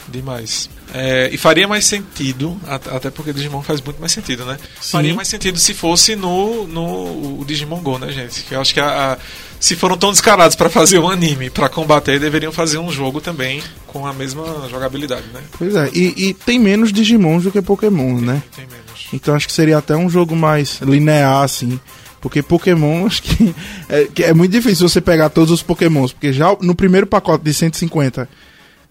Demais. 0.08 0.70
É, 0.94 1.28
e 1.30 1.36
faria 1.36 1.68
mais 1.68 1.84
sentido, 1.84 2.58
at- 2.66 2.88
até 2.88 3.10
porque 3.10 3.30
Digimon 3.30 3.60
faz 3.62 3.78
muito 3.82 4.00
mais 4.00 4.10
sentido, 4.10 4.46
né? 4.46 4.56
Faria 4.80 5.12
mais 5.14 5.28
sentido 5.28 5.58
se 5.58 5.74
fosse 5.74 6.16
no, 6.16 6.66
no 6.66 7.40
o 7.40 7.44
Digimon 7.46 7.80
Go, 7.82 7.98
né, 7.98 8.10
gente? 8.10 8.42
Que 8.44 8.54
eu 8.54 8.60
acho 8.60 8.72
que 8.72 8.80
a, 8.80 9.12
a- 9.12 9.18
se 9.60 9.76
foram 9.76 9.98
tão 9.98 10.10
descarados 10.10 10.56
pra 10.56 10.70
fazer 10.70 10.98
um 10.98 11.10
anime 11.10 11.50
pra 11.50 11.68
combater, 11.68 12.18
deveriam 12.18 12.50
fazer 12.50 12.78
um 12.78 12.90
jogo 12.90 13.20
também 13.20 13.62
com 13.86 14.06
a 14.06 14.12
mesma 14.14 14.66
jogabilidade, 14.70 15.26
né? 15.34 15.42
Pois 15.58 15.74
é, 15.74 15.90
e, 15.92 16.28
e 16.28 16.32
tem 16.34 16.58
menos 16.58 16.90
Digimons 16.90 17.42
do 17.44 17.50
que 17.52 17.60
Pokémon, 17.60 18.18
né? 18.18 18.42
Tem 18.56 18.64
menos. 18.66 19.08
Então 19.12 19.34
acho 19.34 19.46
que 19.46 19.52
seria 19.52 19.76
até 19.76 19.94
um 19.94 20.08
jogo 20.08 20.34
mais 20.34 20.80
linear, 20.80 21.42
assim. 21.42 21.78
Porque 22.20 22.42
Pokémon, 22.42 23.06
acho 23.06 23.22
que 23.22 23.54
é, 23.88 24.04
que 24.12 24.24
é 24.24 24.34
muito 24.34 24.52
difícil 24.52 24.88
você 24.88 25.00
pegar 25.00 25.28
todos 25.28 25.50
os 25.50 25.62
Pokémons. 25.62 26.12
Porque 26.12 26.32
já 26.32 26.56
no 26.60 26.74
primeiro 26.74 27.06
pacote 27.06 27.44
de 27.44 27.54
150 27.54 28.28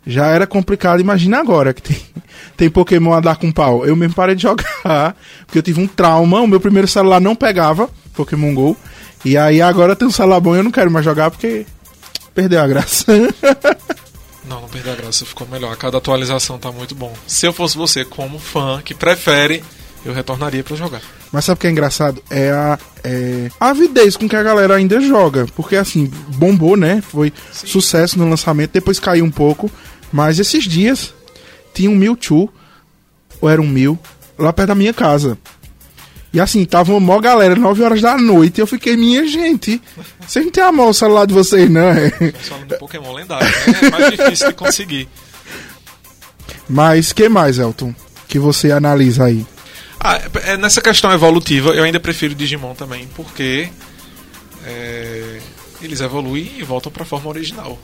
já 0.06 0.28
era 0.28 0.48
complicado. 0.48 1.02
Imagina 1.02 1.40
agora 1.40 1.74
que 1.74 1.82
tem, 1.82 2.02
tem 2.56 2.70
Pokémon 2.70 3.14
a 3.14 3.20
dar 3.20 3.36
com 3.36 3.52
pau. 3.52 3.86
Eu 3.86 3.96
mesmo 3.96 4.16
parei 4.16 4.36
de 4.36 4.44
jogar, 4.44 5.16
porque 5.46 5.58
eu 5.58 5.64
tive 5.64 5.82
um 5.82 5.88
trauma. 5.88 6.42
O 6.42 6.48
meu 6.48 6.60
primeiro 6.60 6.88
celular 6.88 7.20
não 7.20 7.36
pegava 7.36 7.90
Pokémon 8.14 8.54
GO. 8.54 8.78
E 9.26 9.38
aí 9.38 9.62
agora 9.62 9.96
tem 9.96 10.08
um 10.08 10.12
celular 10.12 10.40
bom 10.40 10.56
e 10.56 10.60
eu 10.60 10.64
não 10.64 10.72
quero 10.72 10.90
mais 10.90 11.04
jogar 11.04 11.30
porque 11.30 11.66
perdeu 12.34 12.62
a 12.62 12.68
graça. 12.68 13.06
Não, 14.48 14.62
não 14.62 14.70
perdeu 14.70 14.94
a 14.94 14.96
graça, 14.96 15.26
ficou 15.26 15.46
melhor. 15.48 15.74
A 15.74 15.76
cada 15.76 15.98
atualização 15.98 16.58
tá 16.58 16.72
muito 16.72 16.96
bom. 16.96 17.14
Se 17.28 17.46
eu 17.46 17.52
fosse 17.52 17.78
você, 17.78 18.06
como 18.06 18.40
fã 18.40 18.82
que 18.82 18.94
prefere, 18.94 19.62
eu 20.06 20.14
retornaria 20.14 20.64
pra 20.64 20.78
jogar. 20.78 21.02
Mas 21.32 21.46
sabe 21.46 21.58
o 21.58 21.62
que 21.62 21.68
é 21.68 21.72
engraçado? 21.72 22.22
É 22.30 22.52
a, 22.52 22.80
é 23.04 23.50
a 23.60 23.70
avidez 23.70 24.16
com 24.16 24.28
que 24.28 24.36
a 24.36 24.44
galera 24.44 24.76
ainda 24.76 25.00
joga. 25.02 25.46
Porque 25.56 25.76
assim, 25.76 26.12
bombou, 26.36 26.78
né? 26.78 27.02
Foi 27.02 27.34
Sim. 27.52 27.68
sucesso 27.68 28.18
no 28.18 28.30
lançamento, 28.30 28.72
depois 28.72 29.00
caiu 29.00 29.26
um 29.26 29.32
pouco. 29.32 29.70
Mas 30.12 30.40
esses 30.40 30.64
dias 30.64 31.14
tinha 31.74 31.90
um 31.90 31.96
Mewtwo, 31.96 32.52
ou 33.42 33.50
era 33.50 33.62
um 33.62 33.68
Mew, 33.68 34.00
lá 34.38 34.54
perto 34.54 34.70
da 34.70 34.76
minha 34.76 34.94
casa. 34.94 35.38
E 36.34 36.40
assim, 36.40 36.66
tava 36.66 36.92
uma 36.92 37.00
mó 37.00 37.20
galera, 37.20 37.56
9 37.56 37.84
horas 37.84 38.02
da 38.02 38.18
noite, 38.18 38.60
e 38.60 38.62
eu 38.62 38.68
fiquei, 38.68 38.98
minha 38.98 39.26
gente, 39.26 39.82
vocês 40.26 40.44
não 40.46 40.52
tem 40.52 40.64
a 40.64 40.72
mão 40.72 40.90
o 40.90 40.94
celular 40.94 41.26
de 41.26 41.34
vocês, 41.34 41.70
não? 41.70 41.90
é? 41.90 42.10
Falando 42.42 42.68
de 42.68 42.78
Pokémon 42.78 43.14
lendário, 43.14 43.48
né? 43.48 43.80
É 43.82 43.90
mais 43.90 44.12
difícil 44.12 44.48
de 44.50 44.54
conseguir. 44.54 45.10
Mas 46.70 47.14
que 47.14 47.30
mais, 47.30 47.60
Elton? 47.60 47.96
Que 48.28 48.38
você 48.38 48.72
analisa 48.72 49.26
aí? 49.26 49.46
Ah, 50.00 50.22
é, 50.46 50.58
nessa 50.58 50.82
questão 50.82 51.12
evolutiva, 51.12 51.72
eu 51.72 51.84
ainda 51.84 52.00
prefiro 52.00 52.36
Digimon 52.36 52.74
também, 52.76 53.08
porque 53.16 53.70
é, 54.66 55.40
eles 55.82 56.02
evoluem 56.02 56.52
e 56.58 56.64
voltam 56.64 56.92
pra 56.92 57.06
forma 57.06 57.30
original. 57.30 57.78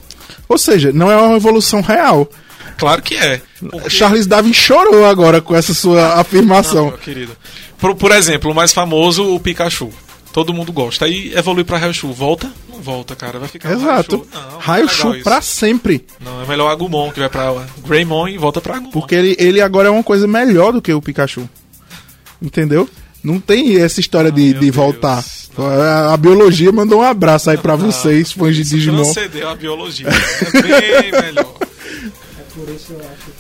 Ou 0.48 0.58
seja, 0.58 0.92
não 0.92 1.12
é 1.12 1.18
uma 1.18 1.36
evolução 1.38 1.82
real. 1.82 2.30
Claro 2.78 3.02
que 3.02 3.16
é. 3.16 3.42
porque- 3.60 3.90
Charles 3.90 4.26
Darwin 4.26 4.54
chorou 4.54 5.06
agora 5.06 5.42
com 5.42 5.56
essa 5.56 5.74
sua 5.74 6.20
afirmação. 6.20 6.86
Não, 6.86 6.90
meu 6.92 6.98
querido. 7.00 7.36
Por, 7.78 7.96
por 7.96 8.12
exemplo, 8.12 8.52
o 8.52 8.56
mais 8.56 8.74
famoso, 8.74 9.34
o 9.36 9.40
Pikachu. 9.40 9.90
Todo 10.32 10.54
mundo 10.54 10.72
gosta. 10.72 11.06
Aí 11.06 11.32
evolui 11.36 11.64
pra 11.64 11.78
Raichu. 11.78 12.12
Volta? 12.12 12.52
Não 12.68 12.82
volta, 12.82 13.16
cara. 13.16 13.38
Vai 13.38 13.48
ficar 13.48 13.72
Exato. 13.72 14.26
Raichu. 14.60 15.14
É 15.14 15.22
pra 15.22 15.42
sempre. 15.42 16.04
Não, 16.20 16.42
é 16.42 16.48
melhor 16.48 16.72
Agumon, 16.72 17.12
que 17.12 17.20
vai 17.20 17.30
pra 17.30 17.54
Greymon 17.86 18.28
e 18.30 18.38
volta 18.38 18.60
pra 18.60 18.78
Agumon. 18.78 18.90
Porque 18.92 19.14
ele, 19.14 19.36
ele 19.38 19.62
agora 19.62 19.90
é 19.90 19.92
uma 19.92 20.02
coisa 20.04 20.26
melhor 20.28 20.72
do 20.74 20.82
que 20.82 20.92
o 20.92 21.00
Pikachu. 21.02 21.48
Entendeu? 22.44 22.90
Não 23.24 23.40
tem 23.40 23.82
essa 23.82 24.02
história 24.02 24.30
de, 24.30 24.42
meu 24.42 24.54
de 24.56 24.60
Deus. 24.60 24.76
voltar. 24.76 25.24
A, 25.58 26.14
a 26.14 26.18
biologia 26.18 26.72
mandou 26.74 27.00
um 27.00 27.04
abraço 27.04 27.50
aí 27.50 27.58
pra 27.58 27.76
vocês, 27.76 28.34
fãs 28.34 28.54
de 28.56 28.64
Digimon. 28.66 29.04
Transcendeu 29.04 29.48
a 29.48 29.56
biologia. 29.56 30.08
É 30.10 30.62
bem 30.62 31.12
melhor. 31.12 31.56
É 31.62 32.44
por 32.54 32.70
isso 32.70 32.92
eu 32.92 33.00
acho 33.00 33.32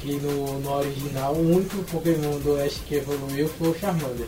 que, 0.00 0.06
que 0.08 0.12
no, 0.26 0.58
no 0.60 0.70
original 0.72 1.34
o 1.34 1.54
único 1.56 1.76
Pokémon 1.84 2.38
do 2.40 2.54
Oeste 2.54 2.80
que 2.88 2.96
evoluiu 2.96 3.48
foi 3.56 3.68
o 3.68 3.76
Charmander. 3.78 4.26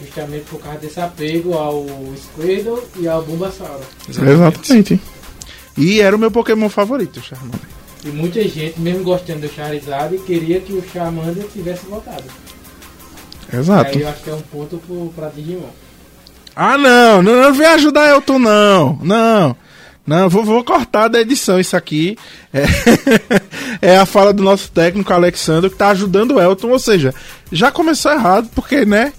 Justamente 0.00 0.44
por 0.50 0.60
causa 0.60 0.78
desse 0.78 1.00
apego 1.00 1.54
ao 1.54 1.86
Squirtle 2.16 2.82
e 2.96 3.08
ao 3.08 3.22
Bulbasaur. 3.22 3.80
Exatamente. 4.08 5.00
E 5.76 6.00
era 6.00 6.14
o 6.14 6.18
meu 6.18 6.30
Pokémon 6.30 6.68
favorito, 6.68 7.22
Charmander. 7.22 7.77
E 8.08 8.10
muita 8.10 8.42
gente, 8.42 8.80
mesmo 8.80 9.04
gostando 9.04 9.40
do 9.40 9.52
Charizard, 9.52 10.16
queria 10.20 10.60
que 10.60 10.72
o 10.72 10.82
Charmander 10.90 11.46
tivesse 11.52 11.84
voltado. 11.86 12.24
Exato. 13.52 13.90
Aí 13.90 14.02
eu 14.02 14.08
acho 14.08 14.22
que 14.22 14.30
é 14.30 14.34
um 14.34 14.40
ponto 14.40 14.78
pro, 14.78 15.12
pra 15.14 15.28
Digimon. 15.28 15.68
Ah, 16.56 16.78
não, 16.78 17.22
não, 17.22 17.42
não 17.42 17.52
vem 17.52 17.66
ajudar 17.66 18.08
Elton, 18.08 18.38
não. 18.38 18.98
Não. 19.02 19.56
Não, 20.06 20.26
vou, 20.26 20.42
vou 20.42 20.64
cortar 20.64 21.08
da 21.08 21.20
edição 21.20 21.60
isso 21.60 21.76
aqui. 21.76 22.16
É, 22.52 22.64
é 23.92 23.98
a 23.98 24.06
fala 24.06 24.32
do 24.32 24.42
nosso 24.42 24.70
técnico 24.72 25.12
Alexandre 25.12 25.68
que 25.68 25.76
tá 25.76 25.90
ajudando 25.90 26.36
o 26.36 26.40
Elton. 26.40 26.68
Ou 26.68 26.78
seja, 26.78 27.14
já 27.52 27.70
começou 27.70 28.10
errado, 28.10 28.48
porque, 28.54 28.86
né? 28.86 29.12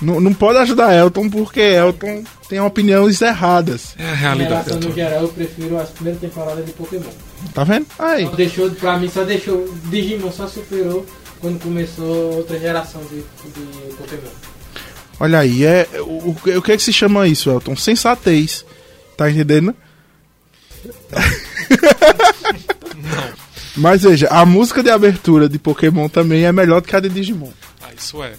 Não, 0.00 0.20
não 0.20 0.32
pode 0.32 0.58
ajudar 0.58 0.94
Elton 0.94 1.28
porque 1.28 1.58
Elton 1.60 2.22
tem 2.48 2.60
opiniões 2.60 3.20
erradas. 3.20 3.94
É 3.98 4.04
a 4.04 4.12
Em 4.12 4.16
realidade. 4.16 4.68
relação 4.70 4.80
no 4.88 4.94
geral, 4.94 5.22
eu 5.22 5.28
prefiro 5.28 5.76
as 5.78 5.88
primeiras 5.90 6.20
temporadas 6.20 6.64
de 6.64 6.72
Pokémon. 6.72 7.10
Tá 7.52 7.64
vendo? 7.64 7.86
Aí. 7.98 8.24
Só 8.26 8.30
deixou, 8.36 8.70
pra 8.70 8.96
mim, 8.98 9.08
só 9.10 9.24
deixou. 9.24 9.74
Digimon 9.86 10.30
só 10.30 10.46
superou 10.46 11.04
quando 11.40 11.60
começou 11.60 12.36
outra 12.36 12.58
geração 12.58 13.00
de, 13.10 13.16
de 13.50 13.94
Pokémon. 13.96 14.30
Olha 15.20 15.40
aí, 15.40 15.64
é, 15.64 15.88
o, 15.96 16.02
o, 16.02 16.36
o 16.58 16.62
que 16.62 16.72
é 16.72 16.76
que 16.76 16.82
se 16.82 16.92
chama 16.92 17.26
isso, 17.26 17.50
Elton? 17.50 17.74
Sensatez. 17.74 18.64
Tá 19.16 19.28
entendendo? 19.28 19.74
Não. 22.96 23.28
Mas 23.76 24.02
veja, 24.02 24.26
a 24.28 24.44
música 24.44 24.82
de 24.82 24.90
abertura 24.90 25.48
de 25.48 25.58
Pokémon 25.58 26.08
também 26.08 26.44
é 26.44 26.52
melhor 26.52 26.80
do 26.80 26.88
que 26.88 26.96
a 26.96 27.00
de 27.00 27.08
Digimon. 27.08 27.50
Ah, 27.80 27.90
isso 27.96 28.22
é. 28.22 28.32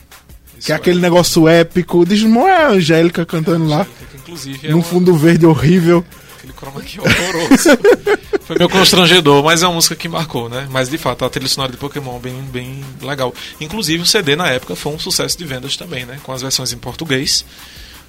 Isso 0.59 0.65
Que 0.67 0.71
é 0.71 0.75
aquele 0.75 0.99
negócio 0.99 1.47
épico. 1.47 2.05
Digimon 2.05 2.47
é 2.47 2.63
a 2.65 2.69
Angélica 2.69 3.25
cantando 3.25 3.65
lá. 3.65 3.85
Que, 4.11 4.17
inclusive, 4.17 4.67
é 4.67 4.71
Num 4.71 4.77
uma- 4.77 4.83
fundo 4.83 5.15
verde 5.15 5.45
horrível. 5.45 6.05
aquele 6.37 6.53
chroma 6.53 6.81
key 6.81 6.99
horroroso. 6.99 7.69
Foi 8.45 8.57
meio 8.57 8.69
constrangedor, 8.69 9.43
mas 9.43 9.61
é 9.61 9.67
uma 9.67 9.75
música 9.75 9.95
que 9.95 10.07
marcou, 10.09 10.49
né? 10.49 10.67
Mas 10.71 10.89
de 10.89 10.97
fato, 10.97 11.23
a 11.23 11.29
trilha 11.29 11.47
sonora 11.47 11.71
de 11.71 11.77
Pokémon 11.77 12.17
é 12.17 12.19
bem, 12.19 12.41
bem 12.51 12.85
legal. 13.01 13.33
Inclusive, 13.61 14.01
o 14.03 14.05
CD 14.07 14.35
na 14.35 14.47
época 14.49 14.75
foi 14.75 14.91
um 14.91 14.97
sucesso 14.99 15.37
de 15.37 15.45
vendas 15.45 15.77
também, 15.77 16.05
né? 16.05 16.19
Com 16.23 16.31
as 16.33 16.41
versões 16.41 16.73
em 16.73 16.77
português, 16.77 17.45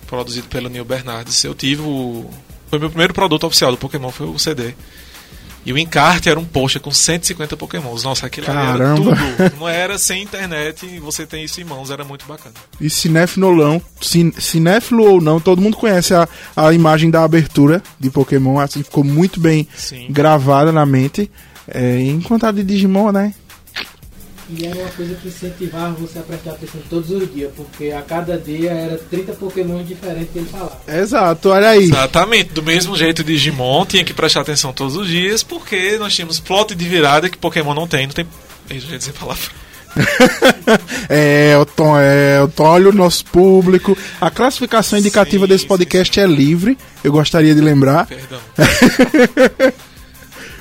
produzido 0.06 0.48
pelo 0.48 0.68
Neil 0.70 0.84
Bernardes. 0.84 1.44
Eu 1.44 1.54
tive 1.54 1.82
o. 1.82 2.28
Foi 2.70 2.78
meu 2.78 2.88
primeiro 2.88 3.12
produto 3.12 3.46
oficial 3.46 3.70
do 3.70 3.76
Pokémon, 3.76 4.10
foi 4.10 4.26
o 4.28 4.38
CD. 4.38 4.74
E 5.64 5.72
o 5.72 5.78
encarte 5.78 6.28
era 6.30 6.40
um 6.40 6.44
post 6.44 6.80
com 6.80 6.90
150 6.90 7.56
Pokémons. 7.56 8.02
Nossa, 8.02 8.26
aquilo 8.26 8.50
ali 8.50 8.58
era 8.58 8.78
Caramba. 8.78 8.96
tudo. 9.16 9.56
Não 9.60 9.68
era 9.68 9.98
sem 9.98 10.22
internet 10.22 10.86
e 10.86 10.98
você 10.98 11.26
tem 11.26 11.44
isso 11.44 11.60
em 11.60 11.64
mãos, 11.64 11.90
era 11.90 12.02
muito 12.04 12.24
bacana. 12.26 12.54
E 12.80 12.88
cinéfilo 12.88 13.48
ou 13.48 13.56
não, 13.56 13.82
cin- 14.00 14.32
cinéfilo 14.38 15.04
ou 15.04 15.20
não, 15.20 15.38
todo 15.38 15.60
mundo 15.60 15.76
conhece 15.76 16.14
a, 16.14 16.26
a 16.56 16.72
imagem 16.72 17.10
da 17.10 17.22
abertura 17.22 17.82
de 17.98 18.08
Pokémon. 18.10 18.58
Assim, 18.58 18.82
ficou 18.82 19.04
muito 19.04 19.38
bem 19.38 19.68
Sim. 19.76 20.06
gravada 20.10 20.72
na 20.72 20.86
mente. 20.86 21.30
É, 21.68 22.00
enquanto 22.00 22.44
a 22.46 22.52
de 22.52 22.64
Digimon, 22.64 23.12
né? 23.12 23.34
E 24.56 24.66
era 24.66 24.76
uma 24.76 24.88
coisa 24.90 25.14
que 25.14 25.28
incentivava 25.28 25.94
você 25.94 26.18
a 26.18 26.22
prestar 26.22 26.52
atenção 26.52 26.80
todos 26.88 27.10
os 27.10 27.32
dias, 27.32 27.50
porque 27.56 27.92
a 27.92 28.02
cada 28.02 28.36
dia 28.36 28.70
era 28.70 28.98
30 28.98 29.32
Pokémon 29.34 29.82
diferentes 29.84 30.30
que 30.32 30.38
ele 30.38 30.48
falava. 30.48 30.80
Exato, 30.88 31.50
olha 31.50 31.68
aí. 31.68 31.84
Exatamente, 31.84 32.52
do 32.52 32.62
mesmo 32.62 32.96
jeito 32.96 33.22
Digimon 33.22 33.86
tinha 33.86 34.04
que 34.04 34.12
prestar 34.12 34.40
atenção 34.40 34.72
todos 34.72 34.96
os 34.96 35.06
dias, 35.06 35.42
porque 35.42 35.96
nós 35.98 36.14
tínhamos 36.14 36.40
plot 36.40 36.74
de 36.74 36.88
virada 36.88 37.28
que 37.28 37.38
Pokémon 37.38 37.74
não 37.74 37.86
tem, 37.86 38.06
não 38.06 38.14
tem. 38.14 38.26
Eu 38.68 38.80
já 38.80 38.88
ia 38.92 38.98
dizer 38.98 39.12
palavra. 39.12 39.44
É, 41.08 41.54
Elton, 41.54 41.98
é, 41.98 42.38
Elton, 42.38 42.62
olha 42.62 42.88
o 42.90 42.92
nosso 42.92 43.24
público. 43.24 43.98
A 44.20 44.30
classificação 44.30 44.96
indicativa 44.96 45.44
Sim, 45.44 45.48
desse 45.48 45.62
sim, 45.62 45.68
podcast 45.68 46.14
sim. 46.14 46.20
é 46.20 46.26
livre. 46.26 46.78
Eu 47.02 47.10
gostaria 47.10 47.52
de 47.52 47.60
lembrar. 47.60 48.06
Perdão. 48.06 48.38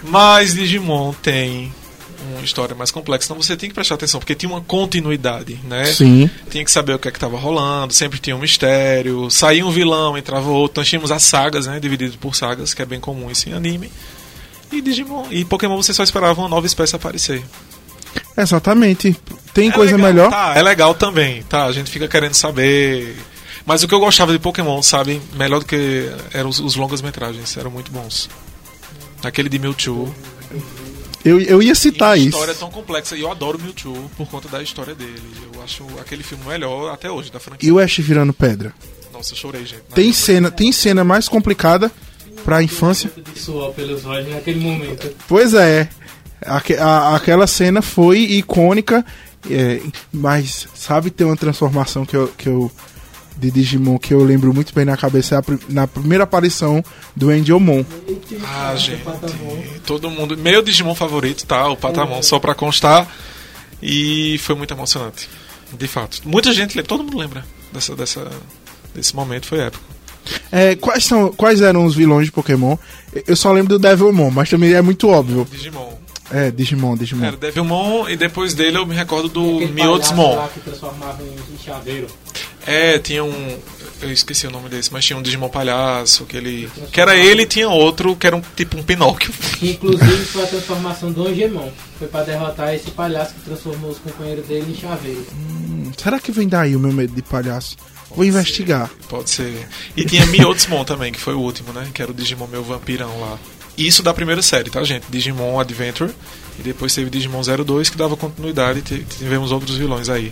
Mas 0.01 0.55
Digimon 0.55 1.13
tem 1.21 1.71
uma 2.39 2.45
história 2.45 2.75
mais 2.75 2.91
complexa. 2.91 3.25
Então 3.25 3.41
você 3.41 3.55
tem 3.55 3.69
que 3.69 3.75
prestar 3.75 3.95
atenção, 3.95 4.19
porque 4.19 4.35
tinha 4.35 4.51
uma 4.51 4.61
continuidade, 4.61 5.59
né? 5.63 5.85
Sim. 5.85 6.29
Tinha 6.49 6.63
que 6.65 6.71
saber 6.71 6.93
o 6.93 6.99
que 6.99 7.07
é 7.07 7.11
que 7.11 7.17
estava 7.17 7.37
rolando, 7.37 7.93
sempre 7.93 8.19
tinha 8.19 8.35
um 8.35 8.39
mistério. 8.39 9.29
Saía 9.29 9.65
um 9.65 9.71
vilão, 9.71 10.17
entrava 10.17 10.49
outro. 10.49 10.81
Nós 10.81 10.87
tínhamos 10.89 11.11
as 11.11 11.23
sagas, 11.23 11.67
né? 11.67 11.79
Dividido 11.79 12.17
por 12.17 12.35
sagas, 12.35 12.73
que 12.73 12.81
é 12.81 12.85
bem 12.85 12.99
comum 12.99 13.29
isso 13.29 13.49
em 13.49 13.53
anime. 13.53 13.91
E 14.71 14.81
Digimon 14.81 15.25
e 15.31 15.43
Pokémon 15.43 15.75
você 15.77 15.93
só 15.93 16.03
esperava 16.03 16.39
uma 16.39 16.49
nova 16.49 16.65
espécie 16.65 16.95
aparecer. 16.95 17.43
Exatamente. 18.37 19.15
Tem 19.53 19.69
É 19.69 19.71
coisa 19.71 19.95
legal, 19.95 20.13
melhor? 20.13 20.29
Tá, 20.29 20.53
é 20.55 20.61
legal 20.61 20.93
também, 20.93 21.43
tá? 21.43 21.65
A 21.65 21.71
gente 21.71 21.89
fica 21.91 22.07
querendo 22.07 22.33
saber. 22.33 23.15
Mas 23.65 23.83
o 23.83 23.87
que 23.87 23.93
eu 23.93 23.99
gostava 23.99 24.31
de 24.31 24.39
Pokémon, 24.39 24.81
sabe? 24.81 25.21
Melhor 25.33 25.59
do 25.59 25.65
que 25.65 26.09
eram 26.33 26.49
os, 26.49 26.59
os 26.59 26.75
longas-metragens, 26.75 27.57
eram 27.57 27.69
muito 27.69 27.91
bons. 27.91 28.29
Aquele 29.23 29.49
de 29.49 29.59
Mewtwo. 29.59 30.13
Eu, 31.25 31.39
eu 31.41 31.61
ia 31.61 31.73
E 31.73 31.75
citar 31.75 32.09
uma 32.09 32.17
isso. 32.17 32.29
história 32.29 32.53
tão 32.55 32.69
complexa. 32.71 33.15
E 33.15 33.21
eu 33.21 33.31
adoro 33.31 33.59
Mewtwo 33.59 34.09
por 34.17 34.27
conta 34.27 34.47
da 34.47 34.61
história 34.63 34.95
dele. 34.95 35.21
Eu 35.53 35.61
acho 35.61 35.85
aquele 35.99 36.23
filme 36.23 36.43
melhor 36.45 36.93
até 36.93 37.11
hoje, 37.11 37.31
da 37.31 37.39
franquia. 37.39 37.67
E 37.67 37.71
o 37.71 37.79
Ash 37.79 37.97
virando 37.97 38.31
pedra? 38.33 38.73
Nossa, 39.11 39.33
eu 39.33 39.37
chorei, 39.37 39.65
gente. 39.65 39.83
Na 39.89 39.95
Tem 39.95 40.09
época. 40.09 40.19
cena, 40.25 40.51
tem 40.51 40.71
cena 40.71 41.03
mais 41.03 41.27
complicada 41.27 41.91
pra 42.45 42.63
infância? 42.63 43.11
De 43.33 43.39
suor 43.39 43.73
pelos 43.73 44.05
olhos 44.05 44.33
naquele 44.33 44.59
momento. 44.61 45.13
Pois 45.27 45.53
é. 45.53 45.89
Aque- 46.41 46.75
a- 46.77 47.15
aquela 47.17 47.45
cena 47.47 47.81
foi 47.81 48.19
icônica, 48.19 49.05
é, 49.51 49.81
mas 50.13 50.67
sabe 50.73 51.09
ter 51.11 51.25
uma 51.25 51.35
transformação 51.35 52.05
que 52.05 52.15
eu, 52.15 52.29
que 52.37 52.47
eu 52.47 52.71
de 53.39 53.49
Digimon 53.49 53.97
que 53.97 54.13
eu 54.13 54.23
lembro 54.23 54.53
muito 54.53 54.73
bem 54.73 54.83
na 54.83 54.97
cabeça 54.97 55.35
é 55.35 55.37
a 55.37 55.43
na 55.69 55.87
primeira 55.87 56.25
aparição 56.25 56.83
do 57.15 57.29
Angelmon. 57.29 57.83
Ah, 58.43 58.75
gente. 58.75 59.03
Todo 59.85 60.09
mundo. 60.09 60.37
Meu 60.37 60.61
Digimon 60.61 60.93
favorito, 60.93 61.45
tá? 61.45 61.67
O 61.69 61.77
Patamon, 61.77 62.21
só 62.21 62.39
pra 62.39 62.53
constar. 62.53 63.07
E 63.81 64.37
foi 64.39 64.55
muito 64.55 64.73
emocionante. 64.73 65.29
De 65.71 65.87
fato. 65.87 66.21
Muita 66.25 66.51
gente 66.51 66.75
lembra, 66.75 66.89
todo 66.89 67.03
mundo 67.03 67.17
lembra 67.17 67.45
dessa, 67.71 67.95
dessa, 67.95 68.29
desse 68.93 69.15
momento, 69.15 69.45
foi 69.45 69.59
épico. 69.59 69.83
É, 70.51 70.75
quais, 70.75 71.05
são, 71.05 71.31
quais 71.31 71.61
eram 71.61 71.85
os 71.85 71.95
vilões 71.95 72.25
de 72.25 72.31
Pokémon? 72.31 72.75
Eu 73.25 73.35
só 73.35 73.51
lembro 73.51 73.77
do 73.77 73.79
Devilmon, 73.79 74.29
mas 74.31 74.49
também 74.49 74.73
é 74.73 74.81
muito 74.81 75.07
óbvio. 75.07 75.47
Digimon. 75.49 75.98
É, 76.31 76.51
Digimon, 76.51 76.95
Digimon. 76.95 77.25
Era 77.25 77.37
Devilmon 77.37 78.07
e 78.07 78.15
depois 78.15 78.53
dele 78.53 78.77
eu 78.77 78.85
me 78.85 78.95
recordo 78.95 79.29
do 79.29 79.67
Miotsmon. 79.69 80.35
lá 80.35 80.47
que 80.47 80.59
transformava 80.59 81.23
em 81.23 81.57
chaveiro. 81.63 82.07
É, 82.67 82.99
tinha 82.99 83.23
um. 83.23 83.57
Eu 84.01 84.11
esqueci 84.11 84.47
o 84.47 84.51
nome 84.51 84.69
desse, 84.69 84.93
mas 84.93 85.03
tinha 85.03 85.17
um 85.17 85.21
Digimon 85.21 85.49
palhaço, 85.49 86.25
que 86.25 86.37
ele. 86.37 86.69
Que 86.91 87.01
era 87.01 87.17
ele 87.17 87.41
e 87.43 87.45
tinha 87.45 87.67
outro 87.67 88.15
que 88.15 88.27
era 88.27 88.35
um 88.35 88.41
tipo 88.55 88.77
um 88.77 88.83
Pinóquio. 88.83 89.33
Que 89.57 89.71
inclusive 89.71 90.25
foi 90.25 90.43
a 90.43 90.47
transformação 90.47 91.11
do 91.11 91.27
Angemon. 91.27 91.69
Foi 91.97 92.07
pra 92.07 92.23
derrotar 92.23 92.73
esse 92.73 92.91
palhaço 92.91 93.33
que 93.33 93.41
transformou 93.41 93.91
os 93.91 93.97
companheiros 93.97 94.45
dele 94.45 94.71
em 94.71 94.79
chaveiro. 94.79 95.25
Hum, 95.33 95.91
será 95.97 96.19
que 96.19 96.31
vem 96.31 96.47
daí 96.47 96.75
o 96.75 96.79
meu 96.79 96.93
medo 96.93 97.13
de 97.13 97.21
palhaço? 97.21 97.75
Vou 98.15 98.23
investigar. 98.25 98.89
Pode 99.07 99.29
ser. 99.29 99.67
E 99.95 100.03
tinha 100.05 100.25
Miotsmon 100.27 100.83
também, 100.83 101.11
que 101.11 101.19
foi 101.19 101.33
o 101.33 101.39
último, 101.39 101.73
né? 101.73 101.87
Que 101.93 102.01
era 102.01 102.11
o 102.11 102.13
Digimon 102.13 102.47
meu 102.47 102.63
vampirão 102.63 103.19
lá. 103.19 103.37
Isso 103.87 104.03
da 104.03 104.13
primeira 104.13 104.41
série, 104.41 104.69
tá, 104.69 104.83
gente? 104.83 105.05
Digimon 105.09 105.59
Adventure. 105.59 106.11
E 106.59 106.61
depois 106.61 106.93
teve 106.93 107.09
Digimon 107.09 107.41
02, 107.41 107.89
que 107.89 107.97
dava 107.97 108.17
continuidade 108.17 108.79
e 108.79 109.03
tivemos 109.03 109.51
outros 109.51 109.77
vilões 109.77 110.09
aí. 110.09 110.31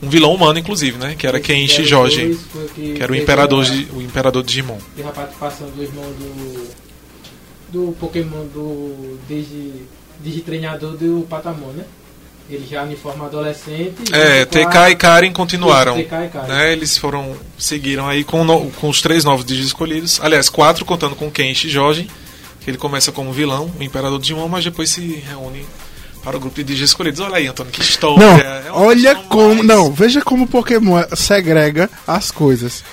Um 0.00 0.08
vilão 0.08 0.34
humano, 0.34 0.58
inclusive, 0.58 0.96
né? 0.98 1.14
Que 1.18 1.26
era 1.26 1.38
Esse 1.38 1.46
Kenshi 1.46 1.76
02 1.82 1.88
Joji. 1.88 2.38
foi 2.52 2.68
Que 2.68 3.02
era 3.02 3.12
o 3.12 3.16
imperador, 3.16 3.64
de, 3.64 3.88
o 3.92 4.00
imperador 4.02 4.42
Digimon. 4.42 4.78
Teve 4.96 5.08
a 5.08 5.12
participação 5.12 5.68
do 5.70 5.82
irmão 5.82 6.04
do. 6.04 6.68
do 7.72 7.92
Pokémon 7.98 8.44
do. 8.52 9.18
Digi, 9.28 9.72
Digitreinador 10.22 10.96
do 10.96 11.26
Patamon, 11.28 11.68
né? 11.72 11.84
Ele 12.50 12.66
já 12.68 12.86
em 12.86 12.96
forma 12.96 13.26
adolescente. 13.26 14.12
É, 14.12 14.44
TK 14.44 14.90
e 14.90 14.96
Karen 14.96 15.32
continuaram. 15.32 15.98
Isso, 15.98 16.08
TK 16.08 16.14
e 16.24 16.28
Karen. 16.28 16.46
Né, 16.48 16.72
eles 16.72 16.98
foram. 16.98 17.34
seguiram 17.58 18.06
aí 18.08 18.22
com, 18.24 18.44
no- 18.44 18.70
com 18.72 18.88
os 18.88 19.00
três 19.00 19.24
novos 19.24 19.44
Digi 19.44 19.62
escolhidos. 19.64 20.20
Aliás, 20.20 20.48
quatro 20.48 20.84
contando 20.84 21.14
com 21.16 21.30
Kenshi 21.30 21.68
Joji, 21.68 22.04
que 22.04 22.10
ele 22.66 22.78
começa 22.78 23.10
como 23.12 23.32
vilão, 23.32 23.70
o 23.78 23.82
Imperador 23.82 24.18
Digimon, 24.20 24.48
mas 24.48 24.64
depois 24.64 24.90
se 24.90 25.00
reúne 25.28 25.64
para 26.22 26.36
o 26.36 26.40
grupo 26.40 26.54
de 26.54 26.62
Digi 26.62 26.84
escolhidos. 26.84 27.18
Olha 27.20 27.36
aí, 27.36 27.48
Antônio, 27.48 27.72
que 27.72 27.80
história. 27.82 28.18
Não, 28.24 28.38
É 28.38 28.64
olha 28.70 29.14
como. 29.16 29.54
mais- 29.56 29.66
Não, 29.66 29.92
veja 29.92 30.20
como 30.22 30.44
o 30.44 30.48
Pokémon 30.48 31.02
segrega 31.16 31.90
as 32.06 32.30
coisas. 32.30 32.84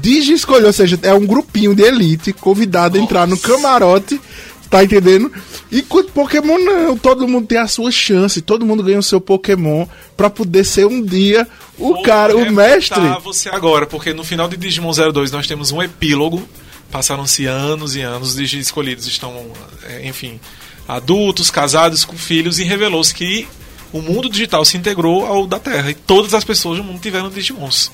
Digi 0.00 0.32
escolheu, 0.32 0.66
ou 0.66 0.72
seja, 0.72 0.98
é 1.02 1.14
um 1.14 1.24
grupinho 1.26 1.74
de 1.74 1.82
elite 1.82 2.32
convidado 2.32 2.98
a 2.98 3.00
entrar 3.00 3.26
no 3.28 3.36
Nossa. 3.36 3.46
camarote, 3.46 4.20
tá 4.68 4.82
entendendo? 4.82 5.30
Enquanto 5.70 6.10
Pokémon 6.12 6.58
não, 6.58 6.96
todo 6.98 7.28
mundo 7.28 7.46
tem 7.46 7.58
a 7.58 7.68
sua 7.68 7.92
chance, 7.92 8.40
todo 8.42 8.66
mundo 8.66 8.82
ganha 8.82 8.98
o 8.98 9.02
seu 9.04 9.20
Pokémon 9.20 9.86
pra 10.16 10.28
poder 10.28 10.64
ser 10.64 10.84
um 10.86 11.00
dia 11.00 11.46
o 11.78 11.94
Vou 11.94 12.02
cara, 12.02 12.36
o 12.36 12.50
mestre. 12.52 13.00
você 13.22 13.48
agora, 13.50 13.86
porque 13.86 14.12
no 14.12 14.24
final 14.24 14.48
de 14.48 14.56
Digimon 14.56 14.92
02 14.92 15.30
nós 15.30 15.46
temos 15.46 15.70
um 15.70 15.80
epílogo. 15.80 16.42
Passaram-se 16.90 17.46
anos 17.46 17.96
e 17.96 18.00
anos, 18.00 18.30
os 18.30 18.36
Digi 18.36 18.58
escolhidos 18.58 19.06
estão, 19.06 19.52
é, 19.82 20.06
enfim, 20.06 20.38
adultos, 20.86 21.50
casados, 21.50 22.04
com 22.04 22.16
filhos, 22.16 22.58
e 22.58 22.64
revelou-se 22.64 23.12
que 23.12 23.48
o 23.92 24.00
mundo 24.00 24.28
digital 24.28 24.64
se 24.64 24.76
integrou 24.76 25.26
ao 25.26 25.46
da 25.46 25.58
Terra 25.58 25.90
e 25.90 25.94
todas 25.94 26.34
as 26.34 26.44
pessoas 26.44 26.78
do 26.78 26.84
mundo 26.84 27.00
tiveram 27.00 27.30
Digimons. 27.30 27.90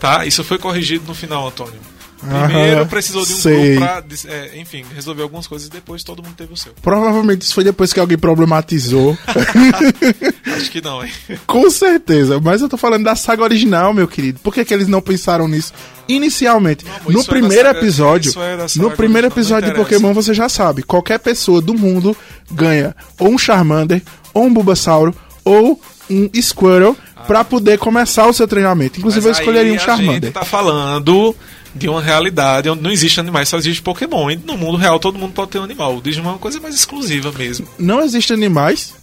Tá? 0.00 0.26
Isso 0.26 0.44
foi 0.44 0.58
corrigido 0.58 1.04
no 1.06 1.14
final, 1.14 1.48
Antônio. 1.48 1.80
Primeiro 2.18 2.76
Aham, 2.78 2.86
precisou 2.86 3.24
de 3.26 3.32
um 3.34 3.36
sei. 3.36 3.76
grupo 3.76 3.86
pra, 3.86 4.04
é, 4.32 4.58
enfim, 4.58 4.84
resolver 4.94 5.22
algumas 5.22 5.46
coisas 5.46 5.68
e 5.68 5.70
depois 5.70 6.02
todo 6.02 6.22
mundo 6.22 6.34
teve 6.34 6.52
o 6.52 6.56
seu. 6.56 6.72
Provavelmente 6.82 7.42
isso 7.42 7.54
foi 7.54 7.62
depois 7.64 7.92
que 7.92 8.00
alguém 8.00 8.16
problematizou. 8.18 9.16
Acho 10.56 10.70
que 10.70 10.80
não, 10.80 11.04
hein? 11.04 11.12
Com 11.46 11.68
certeza, 11.70 12.40
mas 12.40 12.62
eu 12.62 12.68
tô 12.68 12.76
falando 12.76 13.04
da 13.04 13.14
saga 13.14 13.42
original, 13.42 13.92
meu 13.92 14.08
querido. 14.08 14.40
Por 14.42 14.52
que, 14.54 14.64
que 14.64 14.72
eles 14.72 14.88
não 14.88 15.00
pensaram 15.00 15.46
nisso 15.48 15.72
inicialmente? 16.08 16.84
amor, 16.88 17.12
no 17.12 17.20
é 17.20 17.24
primeiro 17.24 17.66
saga- 17.68 17.78
episódio, 17.78 18.32
é 18.42 18.56
no 18.76 18.90
primeiro 18.92 19.28
não 19.28 19.34
episódio 19.34 19.70
de. 19.70 19.76
Pokémon 19.76 20.12
você 20.14 20.32
já 20.32 20.48
sabe, 20.48 20.82
qualquer 20.82 21.18
pessoa 21.18 21.60
do 21.60 21.74
mundo 21.74 22.16
ganha 22.50 22.94
ou 23.18 23.28
um 23.30 23.38
Charmander, 23.38 24.02
ou 24.32 24.44
um 24.44 24.52
Bulbasauro, 24.54 25.14
ou 25.44 25.80
um 26.10 26.30
Squirtle 26.40 26.96
pra 27.26 27.42
poder 27.42 27.78
começar 27.78 28.26
o 28.26 28.32
seu 28.32 28.46
treinamento. 28.46 28.98
Inclusive 29.00 29.26
eu 29.26 29.30
Mas 29.30 29.38
escolheria 29.40 29.72
aí 29.72 29.76
um 29.76 29.80
A 29.80 29.84
Charmander. 29.84 30.22
gente 30.24 30.32
tá 30.32 30.44
falando 30.44 31.34
de 31.76 31.88
uma 31.88 32.00
realidade 32.02 32.68
onde 32.70 32.82
não 32.82 32.90
existe 32.90 33.20
animais, 33.20 33.48
só 33.48 33.56
existe 33.58 33.82
Pokémon. 33.82 34.30
E 34.30 34.36
no 34.36 34.56
mundo 34.56 34.76
real 34.78 34.98
todo 34.98 35.18
mundo 35.18 35.32
pode 35.32 35.50
ter 35.50 35.58
um 35.58 35.64
animal. 35.64 35.96
O 35.96 36.00
Digimon 36.02 36.30
é 36.30 36.32
uma 36.32 36.38
coisa 36.38 36.60
mais 36.60 36.74
exclusiva 36.74 37.30
mesmo. 37.32 37.68
Não 37.78 38.00
existem 38.02 38.36
animais, 38.36 38.94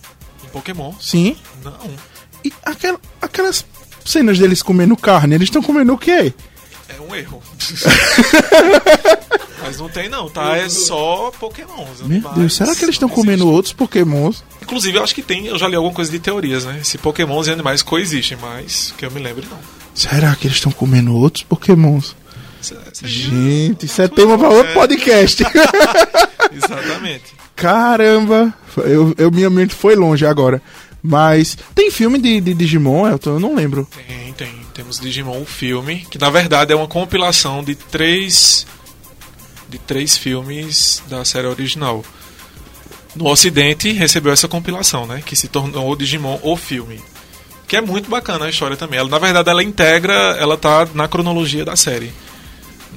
Em 0.44 0.48
Pokémon, 0.50 0.94
sim. 1.00 1.36
não. 1.64 1.74
E 2.44 2.52
aquel- 2.66 3.00
aquelas 3.22 3.66
cenas 4.06 4.38
deles 4.38 4.62
comendo 4.62 4.96
carne, 4.98 5.36
eles 5.36 5.48
estão 5.48 5.62
comendo 5.64 5.94
o 5.94 5.98
quê? 5.98 6.34
É 6.90 7.02
um 7.02 7.16
erro. 7.16 7.42
Mas 9.62 9.80
não 9.80 9.88
tem 9.90 10.10
não, 10.10 10.30
tá? 10.30 10.58
É 10.58 10.68
só 10.68 11.32
Pokémon. 11.40 11.86
os 11.92 12.02
Meu 12.02 12.18
animais 12.18 12.36
Deus, 12.38 12.54
será 12.54 12.76
que 12.76 12.84
eles 12.84 12.96
estão 12.96 13.08
comendo 13.08 13.50
outros 13.50 13.74
Pokémons? 13.74 14.44
Inclusive, 14.62 14.98
eu 14.98 15.04
acho 15.04 15.16
que 15.16 15.22
tem, 15.22 15.46
eu 15.46 15.58
já 15.58 15.68
li 15.68 15.76
alguma 15.76 15.94
coisa 15.94 16.12
de 16.12 16.20
teorias, 16.20 16.66
né? 16.66 16.82
Se 16.84 16.98
Pokémons 16.98 17.48
e 17.48 17.52
animais 17.52 17.82
coexistem, 17.82 18.38
mas 18.42 18.94
que 18.98 19.06
eu 19.06 19.12
me 19.12 19.22
lembre, 19.22 19.48
não. 19.50 19.58
Será 19.96 20.36
que 20.36 20.48
eles 20.48 20.58
estão 20.58 20.72
comendo 20.72 21.16
outros 21.16 21.44
Pokémons? 21.44 22.16
Gente, 23.04 23.86
isso 23.86 24.02
é 24.02 24.08
tema 24.08 24.38
pra 24.38 24.50
outro 24.50 24.72
É, 24.72 24.74
podcast. 24.74 25.44
Exatamente. 26.52 27.34
Caramba, 27.56 28.54
eu, 28.78 29.14
eu- 29.18 29.32
minha 29.32 29.50
mente 29.50 29.74
foi 29.74 29.96
longe 29.96 30.26
agora. 30.26 30.62
Mas 31.06 31.58
tem 31.76 31.92
filme 31.92 32.18
de, 32.18 32.40
de 32.40 32.54
Digimon, 32.54 33.06
Elton? 33.08 33.32
Eu 33.32 33.40
não 33.40 33.56
lembro. 33.56 33.86
Tem, 34.08 34.32
tem. 34.34 34.54
Temos 34.74 35.00
Digimon, 35.00 35.42
o 35.42 35.46
filme, 35.46 36.08
que 36.10 36.18
na 36.18 36.30
verdade 36.30 36.72
é 36.72 36.76
uma 36.76 36.88
compilação 36.88 37.62
de 37.64 37.76
três. 37.76 38.66
de 39.68 39.78
três 39.78 40.16
filmes 40.18 41.04
da 41.10 41.26
série 41.26 41.48
original. 41.48 42.04
No 43.16 43.28
Ocidente 43.28 43.92
recebeu 43.92 44.32
essa 44.32 44.48
compilação, 44.48 45.06
né? 45.06 45.22
Que 45.26 45.36
se 45.36 45.48
tornou 45.50 45.92
o 45.92 45.96
Digimon, 45.96 46.40
o 46.42 46.56
filme. 46.56 47.00
Que 47.68 47.76
é 47.78 47.82
muito 47.82 48.10
bacana 48.10 48.46
a 48.46 48.50
história 48.50 48.78
também. 48.78 48.98
Ela, 49.00 49.10
na 49.10 49.20
verdade, 49.20 49.50
ela 49.50 49.62
integra, 49.64 50.14
ela 50.40 50.58
tá 50.58 50.88
na 50.94 51.08
cronologia 51.08 51.66
da 51.66 51.76
série. 51.76 52.12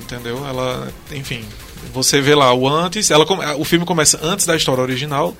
Entendeu? 0.00 0.46
Ela, 0.46 0.92
enfim, 1.12 1.44
você 1.92 2.20
vê 2.20 2.34
lá 2.34 2.52
o 2.54 2.68
antes, 2.68 3.10
ela, 3.10 3.24
o 3.58 3.64
filme 3.64 3.84
começa 3.84 4.18
antes 4.22 4.46
da 4.46 4.54
história 4.56 4.82
original, 4.82 5.36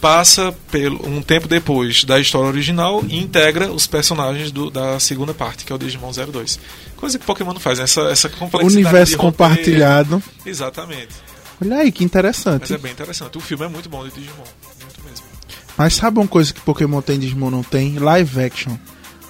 passa 0.00 0.54
pelo, 0.70 1.06
um 1.06 1.20
tempo 1.20 1.46
depois 1.46 2.04
da 2.04 2.18
história 2.18 2.48
original 2.48 3.02
e 3.08 3.18
integra 3.18 3.70
os 3.70 3.86
personagens 3.86 4.50
do- 4.50 4.70
da 4.70 4.98
segunda 4.98 5.34
parte, 5.34 5.64
que 5.64 5.72
é 5.72 5.74
o 5.74 5.78
Digimon 5.78 6.10
02. 6.12 6.58
Coisa 6.96 7.18
que 7.18 7.26
Pokémon 7.26 7.52
não 7.52 7.60
faz, 7.60 7.78
né? 7.78 7.84
essa, 7.84 8.02
essa 8.02 8.28
complexidade. 8.28 8.76
Universo 8.86 9.16
compartilhado. 9.18 10.22
Exatamente. 10.46 11.08
Olha 11.62 11.76
aí, 11.78 11.92
que 11.92 12.02
Mas 12.02 12.06
interessante. 12.06 12.72
é 12.72 12.78
bem 12.78 12.92
interessante. 12.92 13.36
O 13.36 13.40
filme 13.40 13.64
é 13.66 13.68
muito 13.68 13.88
bom 13.90 14.02
de 14.04 14.10
Digimon. 14.14 14.36
Muito 14.80 15.02
mesmo. 15.04 15.26
Mas 15.76 15.94
sabe 15.94 16.18
uma 16.18 16.28
coisa 16.28 16.52
que 16.54 16.60
Pokémon 16.60 17.02
tem 17.02 17.16
e 17.16 17.18
Digimon 17.18 17.50
não 17.50 17.62
tem? 17.62 17.98
Live 17.98 18.42
action. 18.42 18.76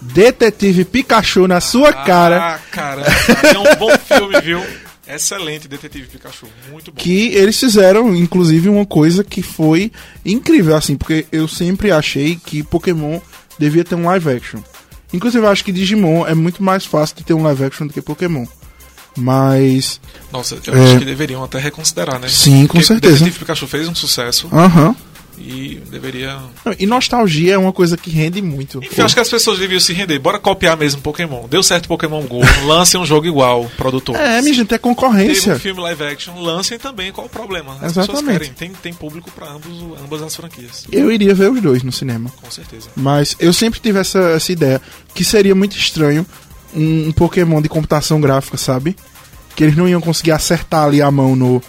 Detetive 0.01 0.85
Pikachu 0.85 1.47
na 1.47 1.61
sua 1.61 1.93
cara. 1.93 2.55
Ah, 2.55 2.59
caramba. 2.71 3.07
É 3.55 3.59
um 3.59 3.77
bom 3.77 3.91
filme, 3.99 4.41
viu? 4.41 4.63
Excelente 5.07 5.67
Detetive 5.67 6.07
Pikachu, 6.07 6.47
muito 6.71 6.93
bom. 6.93 6.97
que 6.97 7.29
eles 7.35 7.59
fizeram, 7.59 8.15
inclusive, 8.15 8.69
uma 8.69 8.87
coisa 8.87 9.25
que 9.25 9.43
foi 9.43 9.91
incrível, 10.25 10.77
assim, 10.77 10.97
porque 10.97 11.27
eu 11.33 11.49
sempre 11.49 11.91
achei 11.91 12.37
que 12.37 12.63
Pokémon 12.63 13.19
devia 13.59 13.85
ter 13.85 13.97
um 13.97 14.05
live 14.07 14.31
action. 14.31 14.61
Inclusive, 15.13 15.45
eu 15.45 15.51
acho 15.51 15.65
que 15.65 15.73
Digimon 15.73 16.25
é 16.27 16.35
muito 16.35 16.63
mais 16.63 16.85
fácil 16.87 17.17
de 17.17 17.25
ter 17.25 17.35
um 17.35 17.43
live 17.43 17.65
action 17.65 17.89
do 17.89 17.93
que 17.93 18.01
Pokémon. 18.01 18.47
Mas, 19.17 20.01
Nossa, 20.33 20.57
eu 20.65 20.75
É. 20.75 20.85
acho 20.85 20.99
que 21.01 21.05
deveriam 21.05 21.43
até 21.43 21.59
reconsiderar, 21.59 22.21
né? 22.21 22.29
Sim, 22.29 22.63
com 22.69 22.75
Porque 22.75 22.85
certeza. 22.87 23.15
Detetive 23.19 23.41
Pikachu 23.41 23.67
fez 23.67 23.89
um 23.89 23.95
sucesso 23.95 24.49
aham. 24.53 24.95
E 25.41 25.83
deveria. 25.91 26.39
E 26.79 26.87
nostalgia 26.87 27.55
é 27.55 27.59
uma 27.59 27.73
coisa 27.73 27.97
que 27.97 28.11
rende 28.11 28.43
muito. 28.43 28.79
Enfim, 28.79 29.01
acho 29.01 29.15
que 29.15 29.21
as 29.21 29.29
pessoas 29.29 29.59
deviam 29.59 29.81
se 29.81 29.93
render. 29.93 30.19
Bora 30.19 30.39
copiar 30.39 30.77
mesmo 30.77 31.01
Pokémon. 31.01 31.49
Deu 31.49 31.63
certo 31.63 31.89
Pokémon 31.89 32.23
Go, 32.23 32.41
lancem 32.67 33.01
um 33.01 33.07
jogo 33.07 33.27
igual, 33.27 33.71
produtor. 33.77 34.17
É, 34.17 34.41
minha 34.43 34.55
gente, 34.55 34.67
é 34.67 34.79
Teve 34.79 34.81
concorrência. 34.81 35.55
um 35.55 35.59
filme 35.59 35.81
live 35.81 36.05
action, 36.05 36.39
lancem 36.39 36.79
também, 36.79 37.11
qual 37.11 37.27
o 37.27 37.31
problema? 37.31 37.75
As 37.81 37.93
Exatamente. 37.93 38.23
pessoas 38.23 38.39
querem, 38.39 38.53
tem, 38.53 38.73
tem 38.73 38.93
público 38.93 39.31
pra 39.31 39.51
ambos, 39.51 39.73
ambas 40.05 40.23
as 40.23 40.37
franquias. 40.37 40.85
Eu 40.93 41.11
iria 41.11 41.35
ver 41.35 41.51
os 41.51 41.61
dois 41.61 41.83
no 41.83 41.91
cinema. 41.91 42.31
Com 42.41 42.51
certeza. 42.51 42.89
Mas 42.95 43.35
eu 43.41 43.53
sempre 43.53 43.81
tive 43.81 43.99
essa, 43.99 44.19
essa 44.19 44.53
ideia 44.53 44.81
que 45.15 45.25
seria 45.25 45.55
muito 45.55 45.77
estranho 45.77 46.27
um, 46.75 47.09
um 47.09 47.13
Pokémon 47.13 47.63
de 47.63 47.69
computação 47.69 48.21
gráfica, 48.21 48.57
sabe? 48.57 48.95
Que 49.57 49.65
eles 49.65 49.77
não 49.77 49.89
iam 49.89 50.01
conseguir 50.01 50.33
acertar 50.33 50.85
ali 50.85 51.03
a 51.03 51.11
mão 51.11 51.35
no, 51.35 51.63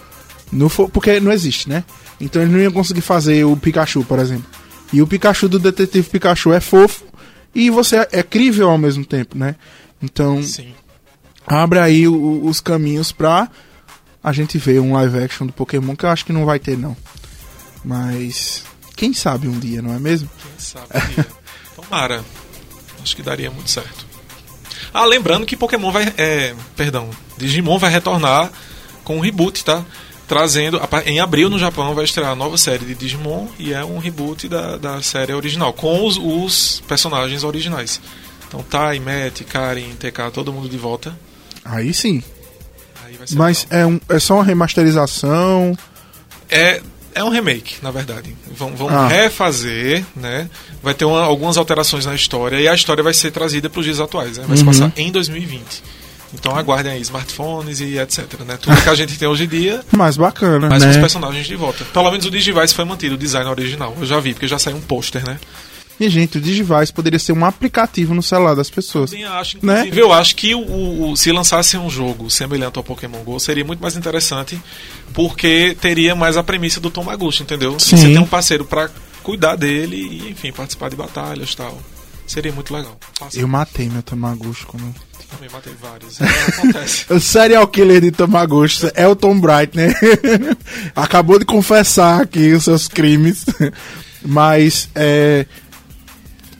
no. 0.50 0.70
Porque 0.70 1.18
não 1.20 1.32
existe, 1.32 1.68
né? 1.68 1.84
Então 2.24 2.40
eles 2.40 2.52
não 2.54 2.60
iam 2.60 2.72
conseguir 2.72 3.00
fazer 3.02 3.44
o 3.44 3.56
Pikachu, 3.56 4.04
por 4.04 4.18
exemplo. 4.18 4.46
E 4.92 5.02
o 5.02 5.06
Pikachu 5.06 5.48
do 5.48 5.58
Detetive 5.58 6.08
Pikachu 6.08 6.52
é 6.52 6.60
fofo 6.60 7.04
e 7.54 7.68
você 7.68 7.96
é, 7.96 8.08
é 8.12 8.22
crível 8.22 8.70
ao 8.70 8.78
mesmo 8.78 9.04
tempo, 9.04 9.36
né? 9.36 9.56
Então 10.02 10.42
Sim. 10.42 10.72
abre 11.46 11.78
aí 11.78 12.06
o- 12.08 12.44
os 12.46 12.60
caminhos 12.60 13.10
pra 13.12 13.48
a 14.22 14.32
gente 14.32 14.56
ver 14.58 14.80
um 14.80 14.92
live 14.92 15.18
action 15.18 15.46
do 15.46 15.52
Pokémon 15.52 15.96
que 15.96 16.04
eu 16.06 16.10
acho 16.10 16.24
que 16.24 16.32
não 16.32 16.44
vai 16.46 16.58
ter, 16.58 16.78
não. 16.78 16.96
Mas. 17.84 18.62
Quem 18.94 19.12
sabe 19.12 19.48
um 19.48 19.58
dia, 19.58 19.82
não 19.82 19.92
é 19.94 19.98
mesmo? 19.98 20.28
Quem 20.40 20.52
sabe 20.58 20.86
um 20.94 21.14
dia. 21.14 21.26
Tomara. 21.74 22.24
Acho 23.02 23.16
que 23.16 23.22
daria 23.22 23.50
muito 23.50 23.70
certo. 23.70 24.06
Ah, 24.94 25.04
lembrando 25.04 25.46
que 25.46 25.56
Pokémon 25.56 25.90
vai. 25.90 26.12
É, 26.16 26.54
perdão. 26.76 27.10
Digimon 27.36 27.78
vai 27.78 27.90
retornar 27.90 28.52
com 29.02 29.16
um 29.16 29.20
reboot, 29.20 29.64
tá? 29.64 29.84
Trazendo. 30.32 30.80
Em 31.04 31.20
abril 31.20 31.50
no 31.50 31.58
Japão 31.58 31.94
vai 31.94 32.04
estrear 32.06 32.30
a 32.30 32.34
nova 32.34 32.56
série 32.56 32.86
de 32.86 32.94
Digimon 32.94 33.48
e 33.58 33.74
é 33.74 33.84
um 33.84 33.98
reboot 33.98 34.48
da, 34.48 34.78
da 34.78 35.02
série 35.02 35.34
original, 35.34 35.72
com 35.74 36.06
os, 36.06 36.16
os 36.16 36.82
personagens 36.88 37.44
originais. 37.44 38.00
Então 38.48 38.62
Tai, 38.62 38.98
Matt, 38.98 39.42
Karen, 39.42 39.90
TK, 39.98 40.30
todo 40.32 40.50
mundo 40.52 40.68
de 40.70 40.78
volta. 40.78 41.14
Aí 41.64 41.92
sim. 41.92 42.22
Aí 43.04 43.16
Mas 43.34 43.66
legal. 43.66 43.78
é, 43.80 43.86
um, 43.86 44.00
é 44.08 44.18
só 44.18 44.34
uma 44.36 44.44
remasterização. 44.44 45.76
É, 46.48 46.80
é 47.14 47.22
um 47.22 47.28
remake, 47.28 47.74
na 47.82 47.90
verdade. 47.90 48.34
Vão, 48.56 48.74
vão 48.74 48.88
Ah. 48.88 49.08
refazer, 49.08 50.02
né? 50.16 50.48
Vai 50.82 50.94
ter 50.94 51.04
uma- 51.04 51.22
algumas 51.24 51.56
alterações 51.58 52.06
na 52.06 52.14
história 52.14 52.56
e 52.58 52.66
a 52.66 52.74
história 52.74 53.02
vai 53.02 53.12
ser 53.14 53.30
trazida 53.32 53.68
para 53.68 53.80
os 53.80 53.84
dias 53.84 54.00
atuais, 54.00 54.38
né? 54.38 54.44
Vai 54.48 54.56
se 54.56 54.62
Uhum. 54.62 54.68
passar 54.70 54.92
em 54.96 55.12
2020. 55.12 55.82
Então 56.34 56.56
aguardem 56.56 56.92
aí 56.92 57.00
smartphones 57.02 57.80
e 57.80 57.98
etc, 57.98 58.40
né? 58.46 58.56
Tudo 58.60 58.80
que 58.82 58.88
a 58.88 58.94
gente 58.94 59.18
tem 59.18 59.28
hoje 59.28 59.44
em 59.44 59.48
dia, 59.48 59.82
Mais 59.92 60.16
bacana, 60.16 60.68
mas 60.68 60.82
com 60.82 60.88
os 60.90 60.96
né? 60.96 61.00
personagens 61.02 61.46
de 61.46 61.56
volta. 61.56 61.84
Pelo 61.84 62.10
menos 62.10 62.24
o 62.26 62.30
Digivice 62.30 62.74
foi 62.74 62.84
mantido, 62.84 63.14
o 63.14 63.18
design 63.18 63.48
original. 63.50 63.94
Eu 64.00 64.06
já 64.06 64.18
vi, 64.18 64.32
porque 64.32 64.48
já 64.48 64.58
saiu 64.58 64.76
um 64.76 64.80
pôster, 64.80 65.24
né? 65.26 65.38
E, 66.00 66.08
gente, 66.08 66.38
o 66.38 66.40
Digivice 66.40 66.92
poderia 66.92 67.18
ser 67.18 67.32
um 67.32 67.44
aplicativo 67.44 68.12
no 68.14 68.22
celular 68.22 68.54
das 68.54 68.70
pessoas. 68.70 69.10
Também 69.10 69.24
acho, 69.26 69.58
Né? 69.62 69.88
eu 69.92 70.10
acho 70.12 70.34
que 70.34 70.54
o, 70.54 71.10
o- 71.10 71.16
se 71.16 71.30
lançasse 71.30 71.76
um 71.76 71.88
jogo 71.90 72.28
semelhante 72.30 72.76
ao 72.78 72.82
Pokémon 72.82 73.22
GO, 73.22 73.38
seria 73.38 73.64
muito 73.64 73.80
mais 73.80 73.94
interessante, 73.94 74.58
porque 75.12 75.76
teria 75.80 76.14
mais 76.14 76.36
a 76.36 76.42
premissa 76.42 76.80
do 76.80 76.90
Tomaguchi, 76.90 77.42
entendeu? 77.42 77.78
Sim. 77.78 77.96
Você 77.96 78.04
tem 78.06 78.18
um 78.18 78.26
parceiro 78.26 78.64
pra 78.64 78.88
cuidar 79.22 79.54
dele 79.56 79.96
e, 79.96 80.30
enfim, 80.30 80.50
participar 80.50 80.88
de 80.88 80.96
batalhas 80.96 81.50
e 81.52 81.56
tal. 81.56 81.78
Seria 82.32 82.52
muito 82.52 82.72
legal. 82.74 82.98
Passa- 83.18 83.38
Eu 83.38 83.46
matei 83.46 83.88
meu 83.90 84.02
Tamagotchi 84.02 84.64
quando... 84.64 84.94
também 85.30 85.50
matei 85.50 85.74
vários. 85.80 86.18
É, 86.20 86.24
acontece. 86.24 87.04
O 87.12 87.20
serial 87.20 87.66
killer 87.68 88.00
de 88.00 88.10
Tamagotchi 88.10 88.90
é 88.94 89.06
o 89.06 89.14
Tom 89.14 89.38
Bright, 89.38 89.76
né? 89.76 89.92
Acabou 90.96 91.38
de 91.38 91.44
confessar 91.44 92.22
aqui 92.22 92.52
os 92.52 92.64
seus 92.64 92.88
crimes. 92.88 93.44
Mas, 94.24 94.88
é... 94.94 95.46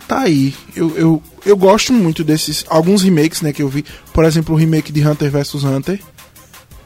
Tá 0.07 0.21
aí. 0.21 0.55
Eu, 0.77 0.97
eu, 0.99 1.23
eu 1.47 1.57
gosto 1.57 1.93
muito 1.93 2.23
desses... 2.23 2.65
Alguns 2.69 3.03
remakes, 3.03 3.41
né, 3.41 3.53
que 3.53 3.63
eu 3.63 3.69
vi. 3.69 3.85
Por 4.13 4.25
exemplo, 4.25 4.55
o 4.55 4.59
remake 4.59 4.93
de 4.93 5.07
Hunter 5.07 5.31
vs 5.31 5.55
Hunter. 5.65 6.01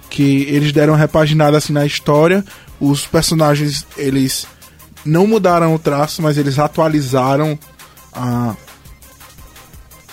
Que 0.09 0.43
eles 0.45 0.71
deram 0.73 0.93
uma 0.93 0.99
repaginada 0.99 1.57
assim 1.59 1.73
na 1.73 1.85
história. 1.85 2.45
Os 2.79 3.05
personagens, 3.05 3.85
eles 3.97 4.47
não 5.05 5.27
mudaram 5.27 5.75
o 5.75 5.79
traço, 5.79 6.23
mas 6.23 6.39
eles 6.39 6.59
atualizaram 6.59 7.59
a, 8.13 8.55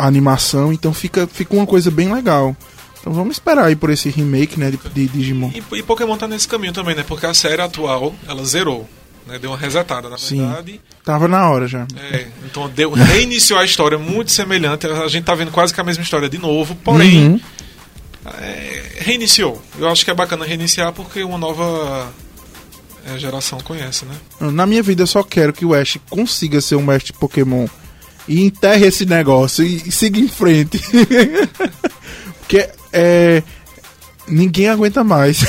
a 0.04 0.08
animação, 0.08 0.74
então 0.74 0.94
fica, 0.94 1.26
fica 1.26 1.56
uma 1.56 1.66
coisa 1.66 1.90
bem 1.90 2.14
legal. 2.14 2.54
Então 3.00 3.14
vamos 3.14 3.38
esperar 3.38 3.68
aí 3.68 3.76
por 3.76 3.90
esse 3.90 4.10
remake, 4.10 4.60
né, 4.60 4.70
de, 4.70 4.78
de 4.78 5.08
Digimon. 5.08 5.50
E, 5.56 5.78
e 5.78 5.82
Pokémon 5.82 6.18
tá 6.18 6.28
nesse 6.28 6.46
caminho 6.46 6.74
também, 6.74 6.94
né? 6.94 7.06
Porque 7.08 7.26
a 7.26 7.34
série 7.34 7.62
atual, 7.62 8.14
ela 8.28 8.44
zerou. 8.44 8.88
Né? 9.26 9.40
Deu 9.40 9.52
uma 9.52 9.58
resetada, 9.58 10.10
na 10.10 10.18
Sim. 10.18 10.40
verdade. 10.40 10.82
Tava 11.06 11.30
na 11.30 11.50
hora 11.50 11.70
já. 11.70 11.88
É, 11.96 12.28
então 12.44 12.70
deu, 12.70 12.92
reiniciou 12.92 13.58
a 13.58 13.64
história 13.64 13.98
muito 13.98 14.34
semelhante. 14.34 14.88
A 14.88 15.08
gente 15.08 15.24
tá 15.24 15.34
vendo 15.36 15.52
quase 15.52 15.74
que 15.74 15.80
a 15.80 15.86
mesma 15.86 16.04
história 16.04 16.28
de 16.28 16.38
novo, 16.38 16.76
porém. 16.76 17.28
Uhum. 17.28 17.40
É, 18.42 18.84
reiniciou. 18.98 19.62
Eu 19.80 19.88
acho 19.88 20.04
que 20.04 20.12
é 20.12 20.14
bacana 20.14 20.46
reiniciar 20.46 20.92
porque 20.92 21.24
uma 21.24 21.38
nova 21.38 22.12
é, 23.06 23.18
geração 23.18 23.58
conhece, 23.62 24.04
né? 24.04 24.16
Na 24.52 24.66
minha 24.66 24.84
vida 24.84 25.04
eu 25.04 25.08
só 25.08 25.24
quero 25.24 25.54
que 25.54 25.64
o 25.64 25.74
Ash 25.74 25.98
consiga 26.10 26.60
ser 26.60 26.76
um 26.76 26.84
mestre 26.84 27.14
Pokémon 27.14 27.68
e 28.28 28.42
enterre 28.44 28.88
esse 28.88 29.06
negócio 29.06 29.64
e, 29.64 29.88
e 29.88 29.92
siga 29.92 30.20
em 30.20 30.28
frente. 30.28 30.80
Porque 32.40 32.70
é, 32.92 33.42
ninguém 34.28 34.70
aguenta 34.70 35.04
mais. 35.04 35.40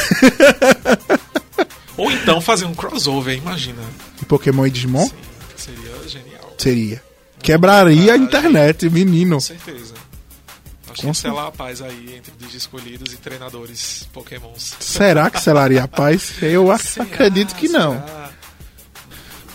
Ou 1.96 2.10
então 2.10 2.40
fazer 2.40 2.64
um 2.64 2.74
crossover, 2.74 3.36
imagina. 3.36 3.82
de 4.18 4.24
Pokémon 4.26 4.66
e 4.66 4.70
Digimon 4.70 5.06
Sim, 5.06 5.12
seria 5.56 6.08
genial. 6.08 6.54
seria. 6.58 7.02
Quebraria 7.40 8.12
a 8.12 8.14
Ah, 8.14 8.18
internet, 8.18 8.88
menino. 8.90 9.36
Com 9.36 9.40
certeza. 9.40 9.94
Acho 10.90 11.02
que 11.08 11.14
selar 11.14 11.48
a 11.48 11.50
paz 11.52 11.82
aí 11.82 12.14
entre 12.16 12.32
Digi 12.38 12.56
escolhidos 12.56 13.12
e 13.12 13.16
treinadores 13.16 14.08
Pokémons. 14.12 14.74
Será 14.80 15.28
que 15.28 15.40
selaria 15.40 15.82
a 15.84 15.88
paz? 15.88 16.32
Eu 16.40 16.66
Será? 16.78 17.04
acredito 17.04 17.54
que 17.56 17.68
não. 17.68 17.94
Será? 18.00 18.30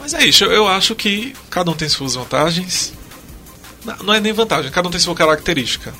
Mas 0.01 0.13
é 0.13 0.25
isso, 0.25 0.43
eu 0.45 0.67
acho 0.67 0.95
que 0.95 1.33
cada 1.49 1.71
um 1.71 1.73
tem 1.73 1.87
suas 1.89 2.15
vantagens. 2.15 2.93
Não, 3.85 3.95
não 3.97 4.13
é 4.13 4.19
nem 4.19 4.33
vantagem, 4.33 4.71
cada 4.71 4.87
um 4.87 4.91
tem 4.91 4.99
sua 4.99 5.15
característica. 5.15 5.93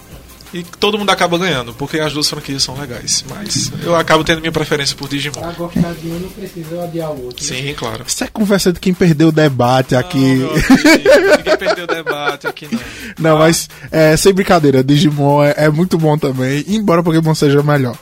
E 0.52 0.64
todo 0.64 0.98
mundo 0.98 1.12
acaba 1.12 1.38
ganhando, 1.38 1.76
porque 1.76 2.00
as 2.00 2.12
duas 2.12 2.28
franquias 2.28 2.64
são 2.64 2.76
legais. 2.76 3.24
Mas 3.30 3.72
eu 3.84 3.96
acabo 3.96 4.24
tendo 4.24 4.40
minha 4.42 4.52
preferência 4.52 4.96
por 4.96 5.08
Digimon. 5.08 5.40
Pra 5.42 5.52
gostar 5.52 5.94
de 5.94 6.08
um 6.08 6.20
não 6.20 6.30
precisa 6.30 6.76
odiar 6.84 7.12
o 7.12 7.26
outro. 7.26 7.46
né? 7.46 7.62
Sim, 7.62 7.74
claro. 7.76 8.04
Isso 8.08 8.24
é 8.24 8.28
conversa 8.28 8.74
de 8.74 8.80
quem 8.80 8.92
perdeu 8.92 9.28
o 9.28 9.32
debate 9.32 9.96
aqui. 9.96 10.18
Não, 10.38 10.50
amigo, 10.50 11.38
ninguém 11.38 11.56
perdeu 11.58 11.84
o 11.84 11.88
debate 11.88 12.48
aqui, 12.48 12.68
não. 12.72 12.80
Não, 13.32 13.38
mas 13.38 13.70
é, 13.92 14.18
sem 14.18 14.34
brincadeira, 14.34 14.84
Digimon 14.84 15.44
é, 15.44 15.54
é 15.66 15.70
muito 15.70 15.98
bom 16.00 16.18
também, 16.18 16.64
embora 16.68 17.04
Pokémon 17.04 17.36
seja 17.36 17.62
melhor. 17.62 17.96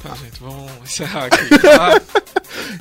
Tá, 0.00 0.10
gente, 0.10 0.38
vamos 0.40 0.70
encerrar 0.84 1.24
aqui. 1.26 1.58
tá? 1.58 2.00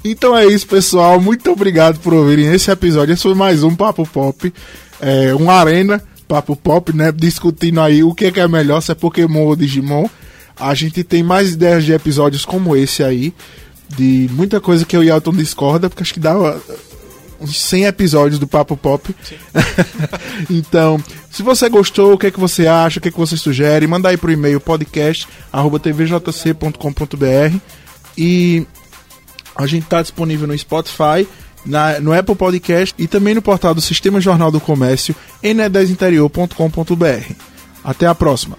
Então 0.05 0.35
é 0.37 0.45
isso, 0.45 0.67
pessoal. 0.67 1.19
Muito 1.19 1.49
obrigado 1.51 1.99
por 1.99 2.13
ouvirem 2.13 2.51
esse 2.53 2.69
episódio. 2.69 3.13
Esse 3.13 3.23
foi 3.23 3.33
mais 3.33 3.63
um 3.63 3.73
Papo 3.75 4.05
Pop. 4.05 4.53
É, 5.05 5.35
uma 5.35 5.55
arena, 5.55 6.01
Papo 6.29 6.55
Pop, 6.55 6.95
né? 6.95 7.11
Discutindo 7.11 7.81
aí 7.81 8.01
o 8.03 8.15
que 8.15 8.27
é, 8.27 8.31
que 8.31 8.39
é 8.39 8.47
melhor, 8.47 8.79
se 8.79 8.89
é 8.91 8.95
Pokémon 8.95 9.41
ou 9.41 9.53
Digimon. 9.55 10.07
A 10.57 10.73
gente 10.73 11.03
tem 11.03 11.21
mais 11.21 11.51
ideias 11.51 11.83
de 11.83 11.91
episódios 11.91 12.45
como 12.45 12.73
esse 12.73 13.03
aí. 13.03 13.33
De 13.89 14.29
muita 14.31 14.61
coisa 14.61 14.85
que 14.85 14.95
eu 14.95 15.03
e 15.03 15.09
Elton 15.09 15.33
discorda, 15.33 15.89
porque 15.89 16.03
acho 16.03 16.13
que 16.13 16.21
dá 16.21 16.39
uh, 16.39 16.57
uns 17.41 17.61
100 17.61 17.83
episódios 17.85 18.39
do 18.39 18.47
Papo 18.47 18.77
Pop. 18.77 19.13
então, 20.49 20.97
se 21.29 21.43
você 21.43 21.67
gostou, 21.67 22.13
o 22.13 22.17
que 22.17 22.27
é 22.27 22.31
que 22.31 22.39
você 22.39 22.65
acha, 22.65 22.99
o 22.99 23.01
que 23.01 23.09
é 23.09 23.11
que 23.11 23.19
você 23.19 23.35
sugere, 23.35 23.85
manda 23.85 24.07
aí 24.07 24.15
pro 24.15 24.31
e-mail 24.31 24.61
podcast@tvjc.com.br 24.61 27.57
e 28.17 28.65
a 29.55 29.67
gente 29.67 29.83
está 29.83 30.01
disponível 30.01 30.47
no 30.47 30.57
Spotify, 30.57 31.27
na- 31.65 31.99
no 31.99 32.13
Apple 32.13 32.35
Podcast 32.35 32.93
e 32.97 33.07
também 33.07 33.33
no 33.33 33.41
portal 33.41 33.73
do 33.73 33.81
Sistema 33.81 34.19
Jornal 34.21 34.51
do 34.51 34.59
Comércio, 34.59 35.15
em 35.41 35.53
ne10interior.com.br. 35.55 37.33
Até 37.83 38.07
a 38.07 38.15
próxima. 38.15 38.57